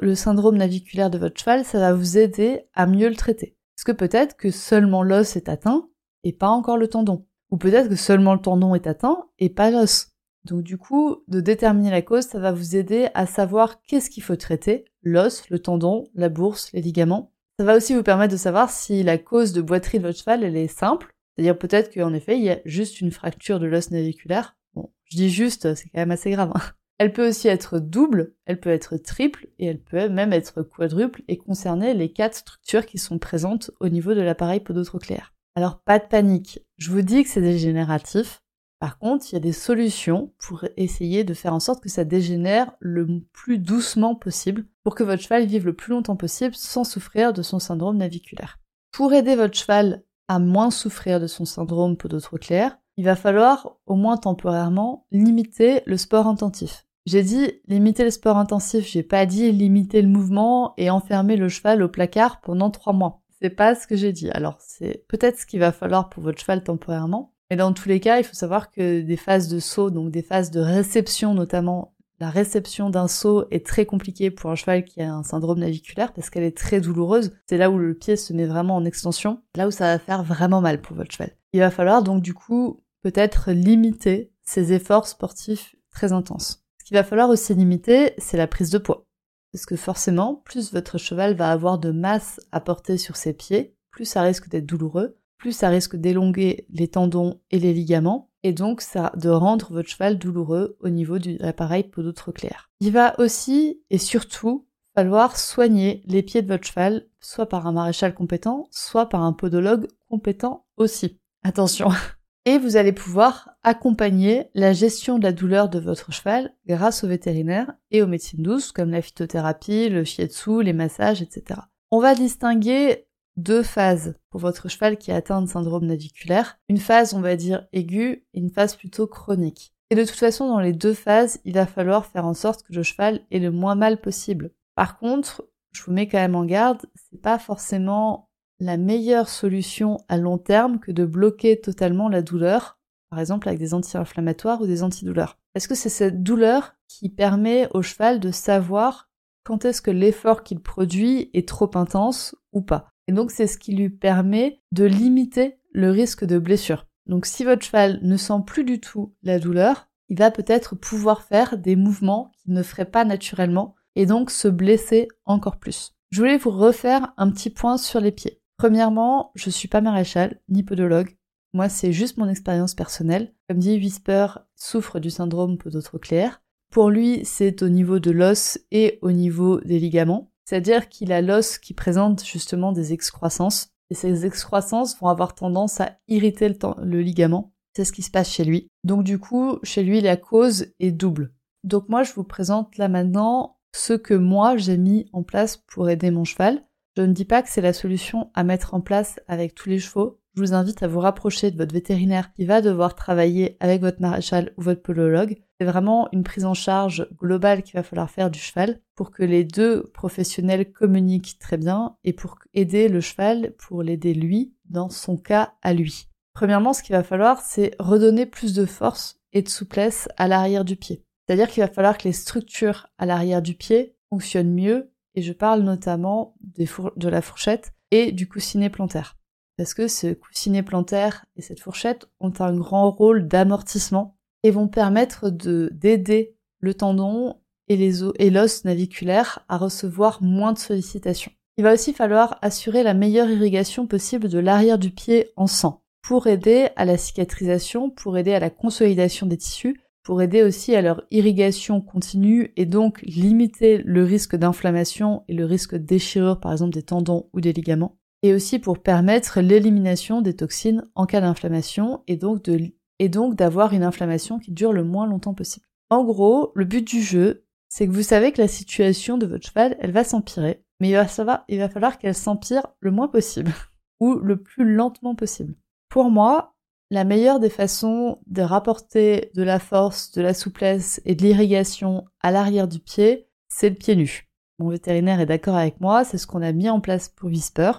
le 0.00 0.14
syndrome 0.14 0.56
naviculaire 0.56 1.10
de 1.10 1.18
votre 1.18 1.38
cheval, 1.38 1.64
ça 1.64 1.78
va 1.78 1.92
vous 1.92 2.18
aider 2.18 2.62
à 2.74 2.86
mieux 2.86 3.08
le 3.08 3.14
traiter. 3.14 3.56
Parce 3.76 3.84
que 3.84 3.92
peut-être 3.92 4.36
que 4.36 4.50
seulement 4.50 5.02
l'os 5.02 5.36
est 5.36 5.48
atteint, 5.48 5.88
et 6.24 6.32
pas 6.32 6.48
encore 6.48 6.76
le 6.76 6.88
tendon. 6.88 7.26
Ou 7.50 7.56
peut-être 7.56 7.88
que 7.88 7.96
seulement 7.96 8.34
le 8.34 8.40
tendon 8.40 8.74
est 8.74 8.86
atteint 8.86 9.26
et 9.38 9.50
pas 9.50 9.70
l'os. 9.70 10.11
Donc 10.44 10.62
du 10.62 10.76
coup, 10.76 11.22
de 11.28 11.40
déterminer 11.40 11.90
la 11.90 12.02
cause, 12.02 12.24
ça 12.24 12.38
va 12.38 12.52
vous 12.52 12.76
aider 12.76 13.08
à 13.14 13.26
savoir 13.26 13.82
qu'est-ce 13.82 14.10
qu'il 14.10 14.22
faut 14.22 14.36
traiter, 14.36 14.84
l'os, 15.02 15.48
le 15.50 15.58
tendon, 15.58 16.08
la 16.14 16.28
bourse, 16.28 16.72
les 16.72 16.80
ligaments. 16.80 17.32
Ça 17.58 17.64
va 17.64 17.76
aussi 17.76 17.94
vous 17.94 18.02
permettre 18.02 18.32
de 18.32 18.38
savoir 18.38 18.70
si 18.70 19.02
la 19.02 19.18
cause 19.18 19.52
de 19.52 19.62
boiterie 19.62 19.98
de 19.98 20.06
votre 20.06 20.18
cheval, 20.18 20.42
elle 20.42 20.56
est 20.56 20.68
simple. 20.68 21.14
C'est-à-dire 21.36 21.58
peut-être 21.58 21.94
qu'en 21.94 22.12
effet, 22.12 22.36
il 22.36 22.44
y 22.44 22.50
a 22.50 22.60
juste 22.64 23.00
une 23.00 23.12
fracture 23.12 23.60
de 23.60 23.66
l'os 23.66 23.90
naviculaire. 23.90 24.56
Bon, 24.74 24.90
je 25.04 25.16
dis 25.16 25.30
juste, 25.30 25.74
c'est 25.74 25.88
quand 25.90 26.00
même 26.00 26.10
assez 26.10 26.30
grave. 26.30 26.52
Hein. 26.54 26.62
Elle 26.98 27.12
peut 27.12 27.28
aussi 27.28 27.48
être 27.48 27.78
double, 27.78 28.34
elle 28.46 28.60
peut 28.60 28.70
être 28.70 28.96
triple, 28.96 29.48
et 29.58 29.66
elle 29.66 29.80
peut 29.80 30.08
même 30.08 30.32
être 30.32 30.62
quadruple 30.62 31.22
et 31.28 31.36
concerner 31.36 31.94
les 31.94 32.12
quatre 32.12 32.36
structures 32.36 32.86
qui 32.86 32.98
sont 32.98 33.18
présentes 33.18 33.70
au 33.80 33.88
niveau 33.88 34.14
de 34.14 34.20
l'appareil 34.20 34.60
podotrocléaire. 34.60 35.34
Alors 35.54 35.80
pas 35.80 35.98
de 35.98 36.06
panique, 36.06 36.60
je 36.78 36.90
vous 36.90 37.02
dis 37.02 37.24
que 37.24 37.28
c'est 37.28 37.42
dégénératif, 37.42 38.41
par 38.82 38.98
contre, 38.98 39.26
il 39.30 39.34
y 39.34 39.36
a 39.36 39.40
des 39.40 39.52
solutions 39.52 40.32
pour 40.38 40.64
essayer 40.76 41.22
de 41.22 41.34
faire 41.34 41.54
en 41.54 41.60
sorte 41.60 41.80
que 41.80 41.88
ça 41.88 42.02
dégénère 42.02 42.72
le 42.80 43.20
plus 43.32 43.58
doucement 43.58 44.16
possible 44.16 44.64
pour 44.82 44.96
que 44.96 45.04
votre 45.04 45.22
cheval 45.22 45.46
vive 45.46 45.66
le 45.66 45.76
plus 45.76 45.92
longtemps 45.92 46.16
possible 46.16 46.56
sans 46.56 46.82
souffrir 46.82 47.32
de 47.32 47.42
son 47.42 47.60
syndrome 47.60 47.98
naviculaire. 47.98 48.58
Pour 48.90 49.12
aider 49.12 49.36
votre 49.36 49.56
cheval 49.56 50.02
à 50.26 50.40
moins 50.40 50.72
souffrir 50.72 51.20
de 51.20 51.28
son 51.28 51.44
syndrome 51.44 51.96
podotrocléaire, 51.96 52.76
il 52.96 53.04
va 53.04 53.14
falloir, 53.14 53.76
au 53.86 53.94
moins 53.94 54.16
temporairement, 54.16 55.06
limiter 55.12 55.82
le 55.86 55.96
sport 55.96 56.26
intensif. 56.26 56.84
J'ai 57.06 57.22
dit 57.22 57.52
limiter 57.68 58.02
le 58.02 58.10
sport 58.10 58.36
intensif, 58.36 58.84
j'ai 58.84 59.04
pas 59.04 59.26
dit 59.26 59.52
limiter 59.52 60.02
le 60.02 60.08
mouvement 60.08 60.74
et 60.76 60.90
enfermer 60.90 61.36
le 61.36 61.48
cheval 61.48 61.84
au 61.84 61.88
placard 61.88 62.40
pendant 62.40 62.72
trois 62.72 62.94
mois. 62.94 63.22
C'est 63.40 63.50
pas 63.50 63.76
ce 63.76 63.86
que 63.86 63.94
j'ai 63.94 64.12
dit. 64.12 64.30
Alors 64.30 64.56
c'est 64.58 65.04
peut-être 65.06 65.38
ce 65.38 65.46
qu'il 65.46 65.60
va 65.60 65.70
falloir 65.70 66.08
pour 66.08 66.24
votre 66.24 66.40
cheval 66.40 66.64
temporairement, 66.64 67.31
mais 67.52 67.56
dans 67.56 67.74
tous 67.74 67.86
les 67.86 68.00
cas, 68.00 68.16
il 68.16 68.24
faut 68.24 68.32
savoir 68.32 68.70
que 68.70 69.02
des 69.02 69.18
phases 69.18 69.46
de 69.48 69.58
saut, 69.58 69.90
donc 69.90 70.10
des 70.10 70.22
phases 70.22 70.50
de 70.50 70.58
réception 70.58 71.34
notamment, 71.34 71.94
la 72.18 72.30
réception 72.30 72.88
d'un 72.88 73.08
saut 73.08 73.44
est 73.50 73.66
très 73.66 73.84
compliquée 73.84 74.30
pour 74.30 74.50
un 74.50 74.54
cheval 74.54 74.86
qui 74.86 75.02
a 75.02 75.12
un 75.12 75.22
syndrome 75.22 75.58
naviculaire 75.58 76.14
parce 76.14 76.30
qu'elle 76.30 76.44
est 76.44 76.56
très 76.56 76.80
douloureuse. 76.80 77.32
C'est 77.46 77.58
là 77.58 77.70
où 77.70 77.76
le 77.76 77.92
pied 77.92 78.16
se 78.16 78.32
met 78.32 78.46
vraiment 78.46 78.74
en 78.74 78.86
extension, 78.86 79.42
là 79.54 79.68
où 79.68 79.70
ça 79.70 79.84
va 79.84 79.98
faire 79.98 80.22
vraiment 80.22 80.62
mal 80.62 80.80
pour 80.80 80.96
votre 80.96 81.12
cheval. 81.12 81.36
Il 81.52 81.60
va 81.60 81.70
falloir 81.70 82.02
donc 82.02 82.22
du 82.22 82.32
coup 82.32 82.82
peut-être 83.02 83.52
limiter 83.52 84.32
ces 84.42 84.72
efforts 84.72 85.06
sportifs 85.06 85.76
très 85.90 86.12
intenses. 86.12 86.64
Ce 86.78 86.86
qu'il 86.86 86.96
va 86.96 87.04
falloir 87.04 87.28
aussi 87.28 87.52
limiter, 87.52 88.14
c'est 88.16 88.38
la 88.38 88.46
prise 88.46 88.70
de 88.70 88.78
poids. 88.78 89.04
Parce 89.52 89.66
que 89.66 89.76
forcément, 89.76 90.36
plus 90.46 90.72
votre 90.72 90.96
cheval 90.96 91.34
va 91.34 91.52
avoir 91.52 91.78
de 91.78 91.90
masse 91.90 92.40
à 92.50 92.60
porter 92.60 92.96
sur 92.96 93.16
ses 93.16 93.34
pieds, 93.34 93.76
plus 93.90 94.06
ça 94.06 94.22
risque 94.22 94.48
d'être 94.48 94.64
douloureux, 94.64 95.18
plus 95.42 95.50
ça 95.50 95.70
risque 95.70 95.96
d'élonguer 95.96 96.66
les 96.70 96.86
tendons 96.86 97.40
et 97.50 97.58
les 97.58 97.74
ligaments, 97.74 98.30
et 98.44 98.52
donc 98.52 98.80
ça 98.80 99.10
de 99.16 99.28
rendre 99.28 99.72
votre 99.72 99.88
cheval 99.88 100.16
douloureux 100.16 100.76
au 100.78 100.88
niveau 100.88 101.18
de 101.18 101.36
l'appareil 101.40 101.82
podotrocléaire. 101.82 102.70
Il 102.78 102.92
va 102.92 103.18
aussi 103.18 103.82
et 103.90 103.98
surtout 103.98 104.68
falloir 104.94 105.36
soigner 105.36 106.04
les 106.06 106.22
pieds 106.22 106.42
de 106.42 106.46
votre 106.46 106.68
cheval, 106.68 107.08
soit 107.18 107.46
par 107.46 107.66
un 107.66 107.72
maréchal 107.72 108.14
compétent, 108.14 108.68
soit 108.70 109.08
par 109.08 109.24
un 109.24 109.32
podologue 109.32 109.88
compétent 110.08 110.64
aussi. 110.76 111.18
Attention. 111.42 111.88
Et 112.44 112.58
vous 112.58 112.76
allez 112.76 112.92
pouvoir 112.92 113.50
accompagner 113.64 114.48
la 114.54 114.72
gestion 114.72 115.18
de 115.18 115.24
la 115.24 115.32
douleur 115.32 115.68
de 115.68 115.80
votre 115.80 116.12
cheval 116.12 116.54
grâce 116.66 117.02
aux 117.02 117.08
vétérinaires 117.08 117.72
et 117.92 118.02
aux 118.02 118.08
médecines 118.08 118.42
douces 118.42 118.72
comme 118.72 118.90
la 118.90 119.00
phytothérapie, 119.00 119.88
le 119.88 120.02
shiatsu, 120.02 120.62
les 120.62 120.72
massages, 120.72 121.22
etc. 121.22 121.60
On 121.92 122.00
va 122.00 122.16
distinguer 122.16 123.06
deux 123.36 123.62
phases 123.62 124.14
pour 124.30 124.40
votre 124.40 124.68
cheval 124.68 124.96
qui 124.96 125.12
atteint 125.12 125.38
un 125.38 125.46
syndrome 125.46 125.86
naviculaire. 125.86 126.58
Une 126.68 126.78
phase, 126.78 127.14
on 127.14 127.20
va 127.20 127.36
dire, 127.36 127.66
aiguë 127.72 128.26
et 128.34 128.38
une 128.38 128.50
phase 128.50 128.76
plutôt 128.76 129.06
chronique. 129.06 129.74
Et 129.90 129.94
de 129.94 130.04
toute 130.04 130.18
façon, 130.18 130.48
dans 130.48 130.60
les 130.60 130.72
deux 130.72 130.94
phases, 130.94 131.40
il 131.44 131.54
va 131.54 131.66
falloir 131.66 132.06
faire 132.06 132.26
en 132.26 132.34
sorte 132.34 132.62
que 132.62 132.72
le 132.72 132.82
cheval 132.82 133.20
ait 133.30 133.38
le 133.38 133.50
moins 133.50 133.74
mal 133.74 134.00
possible. 134.00 134.52
Par 134.74 134.98
contre, 134.98 135.44
je 135.72 135.82
vous 135.82 135.92
mets 135.92 136.08
quand 136.08 136.18
même 136.18 136.34
en 136.34 136.44
garde, 136.44 136.86
c'est 136.94 137.20
pas 137.20 137.38
forcément 137.38 138.30
la 138.58 138.76
meilleure 138.76 139.28
solution 139.28 139.98
à 140.08 140.16
long 140.16 140.38
terme 140.38 140.78
que 140.78 140.92
de 140.92 141.04
bloquer 141.04 141.60
totalement 141.60 142.08
la 142.08 142.22
douleur, 142.22 142.78
par 143.10 143.18
exemple 143.18 143.48
avec 143.48 143.58
des 143.58 143.74
anti-inflammatoires 143.74 144.60
ou 144.60 144.66
des 144.66 144.82
antidouleurs. 144.82 145.38
Est-ce 145.54 145.68
que 145.68 145.74
c'est 145.74 145.88
cette 145.88 146.22
douleur 146.22 146.74
qui 146.88 147.08
permet 147.08 147.68
au 147.74 147.82
cheval 147.82 148.20
de 148.20 148.30
savoir 148.30 149.10
quand 149.44 149.64
est-ce 149.64 149.82
que 149.82 149.90
l'effort 149.90 150.44
qu'il 150.44 150.60
produit 150.60 151.30
est 151.34 151.48
trop 151.48 151.70
intense 151.74 152.36
ou 152.52 152.62
pas? 152.62 152.91
Et 153.08 153.12
donc 153.12 153.30
c'est 153.30 153.46
ce 153.46 153.58
qui 153.58 153.74
lui 153.74 153.90
permet 153.90 154.60
de 154.72 154.84
limiter 154.84 155.58
le 155.72 155.90
risque 155.90 156.24
de 156.24 156.38
blessure. 156.38 156.86
Donc 157.06 157.26
si 157.26 157.44
votre 157.44 157.64
cheval 157.64 157.98
ne 158.02 158.16
sent 158.16 158.42
plus 158.46 158.64
du 158.64 158.80
tout 158.80 159.14
la 159.22 159.38
douleur, 159.38 159.88
il 160.08 160.18
va 160.18 160.30
peut-être 160.30 160.76
pouvoir 160.76 161.22
faire 161.22 161.58
des 161.58 161.76
mouvements 161.76 162.32
qu'il 162.38 162.52
ne 162.52 162.62
ferait 162.62 162.90
pas 162.90 163.04
naturellement 163.04 163.74
et 163.96 164.06
donc 164.06 164.30
se 164.30 164.48
blesser 164.48 165.08
encore 165.24 165.58
plus. 165.58 165.94
Je 166.10 166.20
voulais 166.20 166.36
vous 166.36 166.50
refaire 166.50 167.12
un 167.16 167.30
petit 167.30 167.50
point 167.50 167.78
sur 167.78 168.00
les 168.00 168.12
pieds. 168.12 168.40
Premièrement, 168.58 169.32
je 169.34 169.50
suis 169.50 169.68
pas 169.68 169.80
maréchal 169.80 170.40
ni 170.48 170.62
podologue. 170.62 171.16
Moi, 171.54 171.68
c'est 171.68 171.92
juste 171.92 172.16
mon 172.16 172.28
expérience 172.28 172.74
personnelle. 172.74 173.34
Comme 173.48 173.58
dit 173.58 173.76
Whisper, 173.76 174.26
souffre 174.54 175.00
du 175.00 175.10
syndrome 175.10 175.58
podotrocléaire. 175.58 176.42
Pour 176.70 176.88
lui, 176.88 177.24
c'est 177.24 177.62
au 177.62 177.68
niveau 177.68 177.98
de 177.98 178.10
l'os 178.10 178.58
et 178.70 178.98
au 179.02 179.12
niveau 179.12 179.60
des 179.60 179.78
ligaments. 179.78 180.31
C'est-à-dire 180.44 180.88
qu'il 180.88 181.12
a 181.12 181.22
l'os 181.22 181.58
qui 181.58 181.74
présente 181.74 182.24
justement 182.24 182.72
des 182.72 182.92
excroissances, 182.92 183.68
et 183.90 183.94
ces 183.94 184.24
excroissances 184.24 184.98
vont 184.98 185.08
avoir 185.08 185.34
tendance 185.34 185.80
à 185.80 185.98
irriter 186.08 186.56
le, 186.82 187.02
ligament. 187.02 187.52
C'est 187.76 187.84
ce 187.84 187.92
qui 187.92 188.02
se 188.02 188.10
passe 188.10 188.30
chez 188.30 188.44
lui. 188.44 188.68
Donc 188.84 189.04
du 189.04 189.18
coup, 189.18 189.58
chez 189.62 189.82
lui, 189.82 190.00
la 190.00 190.16
cause 190.16 190.72
est 190.80 190.92
double. 190.92 191.34
Donc 191.62 191.88
moi, 191.88 192.02
je 192.02 192.12
vous 192.14 192.24
présente 192.24 192.78
là 192.78 192.88
maintenant 192.88 193.58
ce 193.74 193.92
que 193.92 194.14
moi 194.14 194.56
j'ai 194.56 194.76
mis 194.78 195.08
en 195.12 195.22
place 195.22 195.58
pour 195.58 195.90
aider 195.90 196.10
mon 196.10 196.24
cheval. 196.24 196.64
Je 196.96 197.02
ne 197.02 197.12
dis 197.12 197.24
pas 197.24 197.42
que 197.42 197.50
c'est 197.50 197.60
la 197.60 197.72
solution 197.72 198.30
à 198.34 198.44
mettre 198.44 198.74
en 198.74 198.80
place 198.80 199.20
avec 199.28 199.54
tous 199.54 199.68
les 199.68 199.78
chevaux, 199.78 200.21
je 200.34 200.40
vous 200.40 200.54
invite 200.54 200.82
à 200.82 200.88
vous 200.88 201.00
rapprocher 201.00 201.50
de 201.50 201.58
votre 201.58 201.74
vétérinaire 201.74 202.32
qui 202.32 202.46
va 202.46 202.62
devoir 202.62 202.94
travailler 202.94 203.58
avec 203.60 203.82
votre 203.82 204.00
maréchal 204.00 204.52
ou 204.56 204.62
votre 204.62 204.80
polologue. 204.80 205.36
C'est 205.58 205.66
vraiment 205.66 206.08
une 206.12 206.22
prise 206.22 206.46
en 206.46 206.54
charge 206.54 207.06
globale 207.18 207.62
qu'il 207.62 207.74
va 207.74 207.82
falloir 207.82 208.10
faire 208.10 208.30
du 208.30 208.38
cheval 208.38 208.80
pour 208.94 209.10
que 209.10 209.22
les 209.22 209.44
deux 209.44 209.90
professionnels 209.92 210.72
communiquent 210.72 211.38
très 211.38 211.58
bien 211.58 211.96
et 212.02 212.14
pour 212.14 212.38
aider 212.54 212.88
le 212.88 213.02
cheval, 213.02 213.52
pour 213.58 213.82
l'aider 213.82 214.14
lui 214.14 214.54
dans 214.70 214.88
son 214.88 215.18
cas 215.18 215.52
à 215.60 215.74
lui. 215.74 216.08
Premièrement, 216.32 216.72
ce 216.72 216.82
qu'il 216.82 216.96
va 216.96 217.02
falloir, 217.02 217.42
c'est 217.42 217.74
redonner 217.78 218.24
plus 218.24 218.54
de 218.54 218.64
force 218.64 219.20
et 219.34 219.42
de 219.42 219.50
souplesse 219.50 220.08
à 220.16 220.28
l'arrière 220.28 220.64
du 220.64 220.76
pied. 220.76 221.04
C'est-à-dire 221.26 221.48
qu'il 221.48 221.62
va 221.62 221.68
falloir 221.68 221.98
que 221.98 222.04
les 222.04 222.12
structures 222.12 222.86
à 222.96 223.04
l'arrière 223.04 223.42
du 223.42 223.54
pied 223.54 223.96
fonctionnent 224.08 224.54
mieux, 224.54 224.90
et 225.14 225.20
je 225.20 225.34
parle 225.34 225.60
notamment 225.60 226.34
de 226.40 227.08
la 227.08 227.20
fourchette 227.20 227.74
et 227.90 228.12
du 228.12 228.26
coussinet 228.26 228.70
plantaire 228.70 229.18
parce 229.62 229.74
que 229.74 229.86
ce 229.86 230.12
coussinet 230.12 230.64
plantaire 230.64 231.24
et 231.36 231.40
cette 231.40 231.60
fourchette 231.60 232.08
ont 232.18 232.32
un 232.40 232.52
grand 232.52 232.90
rôle 232.90 233.28
d'amortissement 233.28 234.16
et 234.42 234.50
vont 234.50 234.66
permettre 234.66 235.30
de 235.30 235.70
d'aider 235.72 236.34
le 236.58 236.74
tendon 236.74 237.36
et 237.68 237.76
les 237.76 238.02
os 238.02 238.12
et 238.18 238.30
l'os 238.30 238.64
naviculaire 238.64 239.44
à 239.48 239.56
recevoir 239.56 240.20
moins 240.20 240.52
de 240.52 240.58
sollicitations. 240.58 241.30
Il 241.58 241.62
va 241.62 241.74
aussi 241.74 241.92
falloir 241.92 242.40
assurer 242.42 242.82
la 242.82 242.92
meilleure 242.92 243.30
irrigation 243.30 243.86
possible 243.86 244.28
de 244.28 244.40
l'arrière 244.40 244.80
du 244.80 244.90
pied 244.90 245.30
en 245.36 245.46
sang 245.46 245.84
pour 246.02 246.26
aider 246.26 246.70
à 246.74 246.84
la 246.84 246.96
cicatrisation, 246.96 247.88
pour 247.88 248.18
aider 248.18 248.34
à 248.34 248.40
la 248.40 248.50
consolidation 248.50 249.28
des 249.28 249.36
tissus, 249.36 249.80
pour 250.02 250.22
aider 250.22 250.42
aussi 250.42 250.74
à 250.74 250.82
leur 250.82 251.04
irrigation 251.12 251.80
continue 251.80 252.52
et 252.56 252.66
donc 252.66 253.00
limiter 253.02 253.78
le 253.78 254.02
risque 254.02 254.34
d'inflammation 254.34 255.22
et 255.28 255.34
le 255.34 255.44
risque 255.44 255.76
de 255.76 255.86
déchirure 255.86 256.40
par 256.40 256.50
exemple 256.50 256.74
des 256.74 256.82
tendons 256.82 257.28
ou 257.32 257.40
des 257.40 257.52
ligaments 257.52 257.96
et 258.22 258.34
aussi 258.34 258.58
pour 258.58 258.82
permettre 258.82 259.40
l'élimination 259.40 260.22
des 260.22 260.36
toxines 260.36 260.84
en 260.94 261.06
cas 261.06 261.20
d'inflammation 261.20 262.02
et 262.06 262.16
donc 262.16 263.34
d'avoir 263.34 263.72
une 263.72 263.82
inflammation 263.82 264.38
qui 264.38 264.52
dure 264.52 264.72
le 264.72 264.84
moins 264.84 265.06
longtemps 265.06 265.34
possible. 265.34 265.66
En 265.90 266.04
gros, 266.04 266.52
le 266.54 266.64
but 266.64 266.86
du 266.86 267.02
jeu, 267.02 267.44
c'est 267.68 267.86
que 267.86 267.92
vous 267.92 268.02
savez 268.02 268.32
que 268.32 268.40
la 268.40 268.48
situation 268.48 269.18
de 269.18 269.26
votre 269.26 269.46
cheval, 269.46 269.76
elle 269.80 269.92
va 269.92 270.04
s'empirer, 270.04 270.64
mais 270.80 270.90
il 270.90 270.94
va, 270.94 271.44
il 271.48 271.58
va 271.58 271.68
falloir 271.68 271.98
qu'elle 271.98 272.14
s'empire 272.14 272.66
le 272.80 272.90
moins 272.90 273.08
possible, 273.08 273.52
ou 274.00 274.14
le 274.14 274.40
plus 274.40 274.64
lentement 274.64 275.14
possible. 275.14 275.54
Pour 275.88 276.10
moi, 276.10 276.54
la 276.90 277.04
meilleure 277.04 277.40
des 277.40 277.50
façons 277.50 278.18
de 278.26 278.42
rapporter 278.42 279.30
de 279.34 279.42
la 279.42 279.58
force, 279.58 280.12
de 280.12 280.20
la 280.20 280.34
souplesse 280.34 281.00
et 281.06 281.14
de 281.14 281.22
l'irrigation 281.22 282.04
à 282.20 282.30
l'arrière 282.30 282.68
du 282.68 282.78
pied, 282.78 283.28
c'est 283.48 283.70
le 283.70 283.76
pied 283.76 283.96
nu. 283.96 284.28
Mon 284.58 284.68
vétérinaire 284.68 285.20
est 285.20 285.26
d'accord 285.26 285.56
avec 285.56 285.80
moi, 285.80 286.04
c'est 286.04 286.18
ce 286.18 286.26
qu'on 286.26 286.42
a 286.42 286.52
mis 286.52 286.68
en 286.68 286.80
place 286.80 287.08
pour 287.08 287.30
Whisper. 287.30 287.72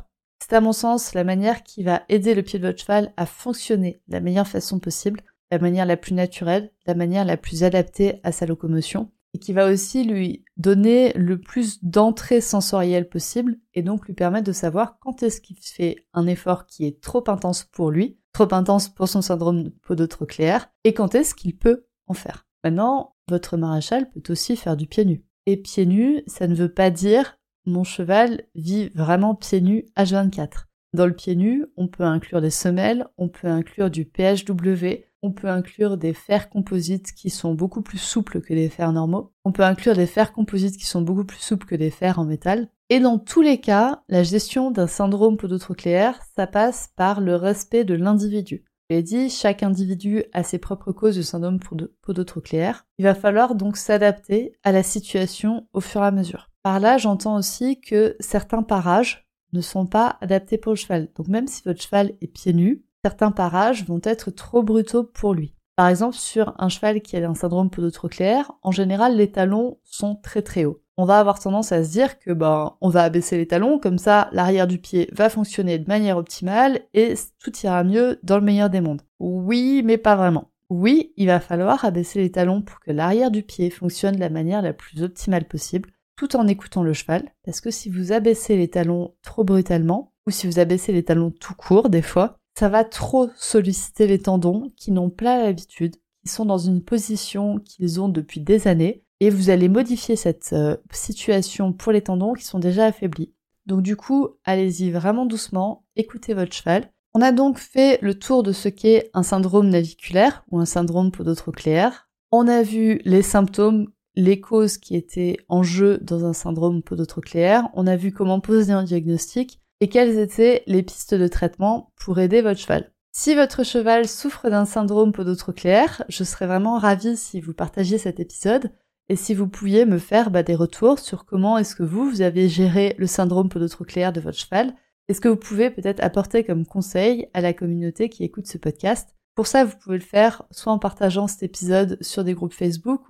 C'est 0.45 0.57
à 0.57 0.59
mon 0.59 0.73
sens 0.73 1.13
la 1.13 1.23
manière 1.23 1.63
qui 1.63 1.83
va 1.83 2.03
aider 2.09 2.35
le 2.35 2.43
pied 2.43 2.59
de 2.59 2.67
votre 2.67 2.81
cheval 2.81 3.13
à 3.15 3.25
fonctionner 3.25 4.01
de 4.09 4.13
la 4.13 4.19
meilleure 4.19 4.45
façon 4.45 4.77
possible, 4.77 5.21
la 5.51 5.57
manière 5.57 5.85
la 5.85 5.95
plus 5.95 6.13
naturelle, 6.13 6.69
la 6.85 6.95
manière 6.95 7.23
la 7.23 7.37
plus 7.37 7.63
adaptée 7.63 8.19
à 8.23 8.33
sa 8.33 8.45
locomotion, 8.45 9.09
et 9.33 9.39
qui 9.39 9.53
va 9.53 9.71
aussi 9.71 10.03
lui 10.03 10.43
donner 10.57 11.13
le 11.13 11.39
plus 11.39 11.81
d'entrée 11.81 12.41
sensorielle 12.41 13.07
possible, 13.07 13.55
et 13.73 13.83
donc 13.83 14.05
lui 14.05 14.13
permettre 14.13 14.45
de 14.45 14.51
savoir 14.51 14.99
quand 14.99 15.23
est-ce 15.23 15.39
qu'il 15.39 15.55
fait 15.61 16.07
un 16.13 16.27
effort 16.27 16.65
qui 16.65 16.85
est 16.85 16.99
trop 16.99 17.23
intense 17.27 17.63
pour 17.63 17.89
lui, 17.89 18.19
trop 18.33 18.53
intense 18.53 18.89
pour 18.89 19.07
son 19.07 19.21
syndrome 19.21 19.71
de 19.89 20.05
claire, 20.25 20.69
et 20.83 20.93
quand 20.93 21.15
est-ce 21.15 21.35
qu'il 21.35 21.57
peut 21.57 21.85
en 22.07 22.13
faire. 22.13 22.45
Maintenant, 22.65 23.15
votre 23.29 23.55
maréchal 23.55 24.09
peut 24.09 24.23
aussi 24.29 24.57
faire 24.57 24.75
du 24.75 24.87
pied 24.87 25.05
nu. 25.05 25.23
Et 25.45 25.55
pieds 25.55 25.85
nus, 25.85 26.21
ça 26.27 26.47
ne 26.47 26.55
veut 26.55 26.73
pas 26.73 26.89
dire 26.89 27.39
mon 27.65 27.83
cheval 27.83 28.43
vit 28.55 28.89
vraiment 28.89 29.35
pieds 29.35 29.61
nus 29.61 29.85
H24. 29.97 30.65
Dans 30.93 31.07
le 31.07 31.13
pied 31.13 31.35
nu, 31.35 31.65
on 31.75 31.87
peut 31.87 32.03
inclure 32.03 32.41
des 32.41 32.51
semelles, 32.51 33.07
on 33.17 33.27
peut 33.27 33.47
inclure 33.47 33.89
du 33.89 34.05
PHW, 34.05 35.05
on 35.23 35.31
peut 35.31 35.47
inclure 35.47 35.97
des 35.97 36.13
fers 36.13 36.49
composites 36.49 37.13
qui 37.13 37.29
sont 37.29 37.55
beaucoup 37.55 37.81
plus 37.81 37.97
souples 37.97 38.41
que 38.41 38.53
des 38.53 38.69
fers 38.69 38.91
normaux, 38.91 39.33
on 39.43 39.51
peut 39.51 39.63
inclure 39.63 39.95
des 39.95 40.05
fers 40.05 40.33
composites 40.33 40.77
qui 40.77 40.85
sont 40.85 41.01
beaucoup 41.01 41.23
plus 41.25 41.39
souples 41.39 41.65
que 41.65 41.75
des 41.75 41.89
fers 41.89 42.19
en 42.19 42.25
métal. 42.25 42.69
Et 42.89 42.99
dans 42.99 43.17
tous 43.17 43.41
les 43.41 43.59
cas, 43.59 44.03
la 44.07 44.21
gestion 44.21 44.69
d'un 44.69 44.85
syndrome 44.85 45.37
podotrocléaire, 45.37 46.19
ça 46.35 46.45
passe 46.45 46.89
par 46.95 47.21
le 47.21 47.35
respect 47.35 47.85
de 47.85 47.95
l'individu. 47.95 48.65
Je 48.89 48.99
dit, 48.99 49.29
chaque 49.31 49.63
individu 49.63 50.23
a 50.33 50.43
ses 50.43 50.59
propres 50.59 50.91
causes 50.91 51.15
de 51.15 51.23
syndrome 51.23 51.59
podotrocléaire. 52.03 52.85
Il 52.99 53.05
va 53.05 53.15
falloir 53.15 53.55
donc 53.55 53.77
s'adapter 53.77 54.53
à 54.61 54.71
la 54.71 54.83
situation 54.83 55.67
au 55.73 55.79
fur 55.79 56.03
et 56.03 56.05
à 56.05 56.11
mesure. 56.11 56.52
Par 56.63 56.79
là, 56.79 56.97
j'entends 56.97 57.35
aussi 57.35 57.81
que 57.81 58.15
certains 58.21 58.63
parages 58.63 59.27
ne 59.51 59.59
sont 59.59 59.85
pas 59.85 60.17
adaptés 60.21 60.57
pour 60.57 60.71
le 60.71 60.77
cheval. 60.77 61.09
Donc 61.15 61.27
même 61.27 61.47
si 61.47 61.61
votre 61.65 61.81
cheval 61.81 62.13
est 62.21 62.27
pieds 62.27 62.53
nus, 62.53 62.85
certains 63.03 63.31
parages 63.31 63.85
vont 63.85 63.99
être 64.03 64.31
trop 64.31 64.63
brutaux 64.63 65.03
pour 65.03 65.33
lui. 65.33 65.53
Par 65.75 65.89
exemple, 65.89 66.15
sur 66.15 66.55
un 66.59 66.69
cheval 66.69 67.01
qui 67.01 67.17
a 67.17 67.29
un 67.29 67.35
syndrome 67.35 67.69
podotrocléaire, 67.69 68.53
en 68.61 68.71
général, 68.71 69.17
les 69.17 69.31
talons 69.31 69.77
sont 69.83 70.15
très 70.15 70.41
très 70.41 70.63
hauts. 70.63 70.81
On 70.95 71.05
va 71.05 71.19
avoir 71.19 71.39
tendance 71.39 71.71
à 71.71 71.83
se 71.83 71.91
dire 71.91 72.17
que 72.19 72.31
ben 72.31 72.77
on 72.79 72.89
va 72.89 73.03
abaisser 73.03 73.35
les 73.35 73.47
talons, 73.47 73.79
comme 73.79 73.97
ça 73.97 74.29
l'arrière 74.31 74.67
du 74.67 74.77
pied 74.77 75.09
va 75.11 75.29
fonctionner 75.29 75.79
de 75.79 75.87
manière 75.87 76.17
optimale 76.17 76.81
et 76.93 77.15
tout 77.39 77.51
ira 77.63 77.83
mieux 77.83 78.19
dans 78.23 78.37
le 78.37 78.43
meilleur 78.43 78.69
des 78.69 78.79
mondes. 78.79 79.01
Oui, 79.19 79.81
mais 79.83 79.97
pas 79.97 80.15
vraiment. 80.15 80.51
Oui, 80.69 81.11
il 81.17 81.27
va 81.27 81.39
falloir 81.39 81.83
abaisser 81.83 82.19
les 82.19 82.31
talons 82.31 82.61
pour 82.61 82.79
que 82.79 82.91
l'arrière 82.91 83.31
du 83.31 83.41
pied 83.41 83.71
fonctionne 83.71 84.15
de 84.15 84.19
la 84.19 84.29
manière 84.29 84.61
la 84.61 84.73
plus 84.73 85.01
optimale 85.01 85.45
possible, 85.45 85.89
tout 86.15 86.35
en 86.35 86.47
écoutant 86.47 86.83
le 86.83 86.93
cheval, 86.93 87.33
parce 87.45 87.61
que 87.61 87.71
si 87.71 87.89
vous 87.89 88.11
abaissez 88.11 88.55
les 88.55 88.69
talons 88.69 89.15
trop 89.21 89.43
brutalement, 89.43 90.13
ou 90.27 90.31
si 90.31 90.47
vous 90.47 90.59
abaissez 90.59 90.91
les 90.91 91.03
talons 91.03 91.31
tout 91.31 91.55
court 91.55 91.89
des 91.89 92.01
fois, 92.01 92.39
ça 92.57 92.69
va 92.69 92.83
trop 92.83 93.29
solliciter 93.35 94.07
les 94.07 94.19
tendons 94.19 94.71
qui 94.77 94.91
n'ont 94.91 95.09
pas 95.09 95.43
l'habitude, 95.43 95.95
qui 96.23 96.31
sont 96.31 96.45
dans 96.45 96.57
une 96.57 96.83
position 96.83 97.59
qu'ils 97.59 97.99
ont 97.99 98.09
depuis 98.09 98.39
des 98.39 98.67
années, 98.67 99.03
et 99.19 99.29
vous 99.29 99.49
allez 99.49 99.69
modifier 99.69 100.15
cette 100.15 100.51
euh, 100.53 100.77
situation 100.91 101.73
pour 101.73 101.91
les 101.91 102.01
tendons 102.01 102.33
qui 102.33 102.43
sont 102.43 102.59
déjà 102.59 102.85
affaiblis. 102.85 103.33
Donc 103.65 103.81
du 103.81 103.95
coup, 103.95 104.29
allez-y 104.43 104.91
vraiment 104.91 105.25
doucement, 105.25 105.85
écoutez 105.95 106.33
votre 106.33 106.53
cheval. 106.53 106.91
On 107.13 107.21
a 107.21 107.31
donc 107.31 107.57
fait 107.59 107.99
le 108.01 108.17
tour 108.17 108.43
de 108.43 108.51
ce 108.51 108.69
qu'est 108.69 109.09
un 109.13 109.23
syndrome 109.23 109.69
naviculaire 109.69 110.43
ou 110.51 110.59
un 110.59 110.65
syndrome 110.65 111.11
podotrocléaire. 111.11 112.09
On 112.31 112.47
a 112.47 112.63
vu 112.63 112.99
les 113.05 113.21
symptômes, 113.21 113.87
les 114.15 114.39
causes 114.39 114.77
qui 114.77 114.95
étaient 114.95 115.37
en 115.49 115.63
jeu 115.63 115.99
dans 116.01 116.25
un 116.25 116.33
syndrome 116.33 116.83
podotrocléaire. 116.83 117.69
On 117.73 117.87
a 117.87 117.95
vu 117.95 118.11
comment 118.11 118.39
poser 118.39 118.71
un 118.71 118.83
diagnostic 118.83 119.59
et 119.81 119.89
quelles 119.89 120.17
étaient 120.17 120.63
les 120.67 120.83
pistes 120.83 121.15
de 121.15 121.27
traitement 121.27 121.91
pour 121.95 122.19
aider 122.19 122.41
votre 122.41 122.59
cheval. 122.59 122.91
Si 123.15 123.35
votre 123.35 123.63
cheval 123.63 124.07
souffre 124.07 124.49
d'un 124.49 124.65
syndrome 124.65 125.11
podotrocléaire, 125.11 126.03
je 126.09 126.23
serais 126.23 126.47
vraiment 126.47 126.77
ravie 126.77 127.17
si 127.17 127.41
vous 127.41 127.53
partagiez 127.53 127.97
cet 127.97 128.19
épisode 128.19 128.71
et 129.09 129.15
si 129.15 129.33
vous 129.33 129.47
pouviez 129.47 129.85
me 129.85 129.97
faire 129.97 130.31
bah, 130.31 130.43
des 130.43 130.55
retours 130.55 130.99
sur 130.99 131.25
comment 131.25 131.57
est-ce 131.57 131.75
que 131.75 131.83
vous, 131.83 132.09
vous 132.09 132.21
avez 132.21 132.47
géré 132.49 132.95
le 132.97 133.05
syndrome 133.05 133.49
podotrocléaire 133.49 134.13
de 134.13 134.21
votre 134.21 134.39
cheval, 134.39 134.73
est-ce 135.09 135.19
que 135.19 135.27
vous 135.27 135.35
pouvez 135.35 135.69
peut-être 135.69 136.01
apporter 136.01 136.43
comme 136.43 136.65
conseil 136.65 137.27
à 137.33 137.41
la 137.41 137.53
communauté 137.53 138.07
qui 138.07 138.23
écoute 138.23 138.47
ce 138.47 138.57
podcast? 138.57 139.15
Pour 139.35 139.47
ça, 139.47 139.65
vous 139.65 139.75
pouvez 139.77 139.97
le 139.97 140.03
faire 140.03 140.43
soit 140.51 140.71
en 140.71 140.79
partageant 140.79 141.27
cet 141.27 141.43
épisode 141.43 141.97
sur 142.01 142.23
des 142.23 142.33
groupes 142.33 142.53
Facebook 142.53 143.01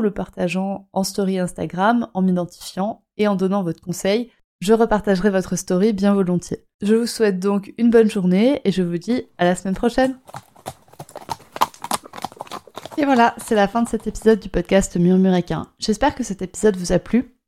le 0.00 0.10
partageant 0.10 0.88
en 0.92 1.04
story 1.04 1.38
Instagram 1.38 2.08
en 2.14 2.22
m'identifiant 2.22 3.04
et 3.16 3.28
en 3.28 3.36
donnant 3.36 3.62
votre 3.62 3.80
conseil 3.80 4.30
je 4.62 4.72
repartagerai 4.74 5.30
votre 5.30 5.56
story 5.56 5.92
bien 5.92 6.14
volontiers. 6.14 6.64
Je 6.82 6.94
vous 6.94 7.06
souhaite 7.06 7.40
donc 7.40 7.74
une 7.78 7.90
bonne 7.90 8.08
journée 8.08 8.60
et 8.64 8.70
je 8.70 8.84
vous 8.84 8.96
dis 8.96 9.24
à 9.36 9.44
la 9.44 9.56
semaine 9.56 9.74
prochaine. 9.74 10.16
Et 12.96 13.04
voilà, 13.04 13.34
c'est 13.38 13.56
la 13.56 13.66
fin 13.66 13.82
de 13.82 13.88
cet 13.88 14.06
épisode 14.06 14.38
du 14.38 14.48
podcast 14.48 14.96
Murmuréquin. 14.96 15.66
J'espère 15.80 16.14
que 16.14 16.22
cet 16.22 16.42
épisode 16.42 16.76
vous 16.76 16.92
a 16.92 17.00
plu. 17.00 17.34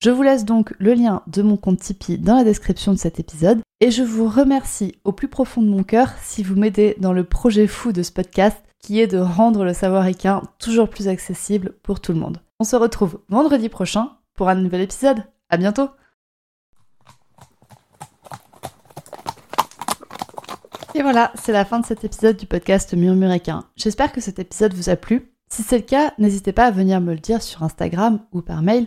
Je 0.00 0.10
vous 0.10 0.22
laisse 0.22 0.44
donc 0.44 0.74
le 0.78 0.94
lien 0.94 1.22
de 1.26 1.42
mon 1.42 1.56
compte 1.56 1.80
Tipeee 1.80 2.18
dans 2.18 2.36
la 2.36 2.44
description 2.44 2.92
de 2.92 2.98
cet 2.98 3.18
épisode 3.18 3.62
et 3.80 3.90
je 3.90 4.04
vous 4.04 4.28
remercie 4.28 4.94
au 5.02 5.10
plus 5.10 5.26
profond 5.26 5.60
de 5.60 5.68
mon 5.68 5.82
cœur 5.82 6.10
si 6.22 6.44
vous 6.44 6.54
m'aidez 6.54 6.94
dans 7.00 7.12
le 7.12 7.24
projet 7.24 7.66
fou 7.66 7.90
de 7.90 8.04
ce 8.04 8.12
podcast 8.12 8.56
qui 8.78 9.00
est 9.00 9.08
de 9.08 9.18
rendre 9.18 9.64
le 9.64 9.72
savoir 9.72 10.06
équin 10.06 10.42
toujours 10.60 10.88
plus 10.88 11.08
accessible 11.08 11.72
pour 11.82 11.98
tout 11.98 12.12
le 12.12 12.20
monde. 12.20 12.40
On 12.60 12.64
se 12.64 12.76
retrouve 12.76 13.18
vendredi 13.28 13.68
prochain 13.68 14.12
pour 14.34 14.48
un 14.48 14.54
nouvel 14.54 14.82
épisode. 14.82 15.24
À 15.50 15.56
bientôt! 15.56 15.88
Et 20.94 21.02
voilà, 21.02 21.32
c'est 21.34 21.52
la 21.52 21.64
fin 21.64 21.80
de 21.80 21.86
cet 21.86 22.04
épisode 22.04 22.36
du 22.36 22.46
podcast 22.46 22.94
Murmuréquin. 22.94 23.64
J'espère 23.74 24.12
que 24.12 24.20
cet 24.20 24.38
épisode 24.38 24.74
vous 24.74 24.90
a 24.90 24.96
plu. 24.96 25.32
Si 25.50 25.64
c'est 25.64 25.78
le 25.78 25.82
cas, 25.82 26.12
n'hésitez 26.18 26.52
pas 26.52 26.66
à 26.66 26.70
venir 26.70 27.00
me 27.00 27.14
le 27.14 27.18
dire 27.18 27.42
sur 27.42 27.64
Instagram 27.64 28.20
ou 28.30 28.42
par 28.42 28.62
mail. 28.62 28.86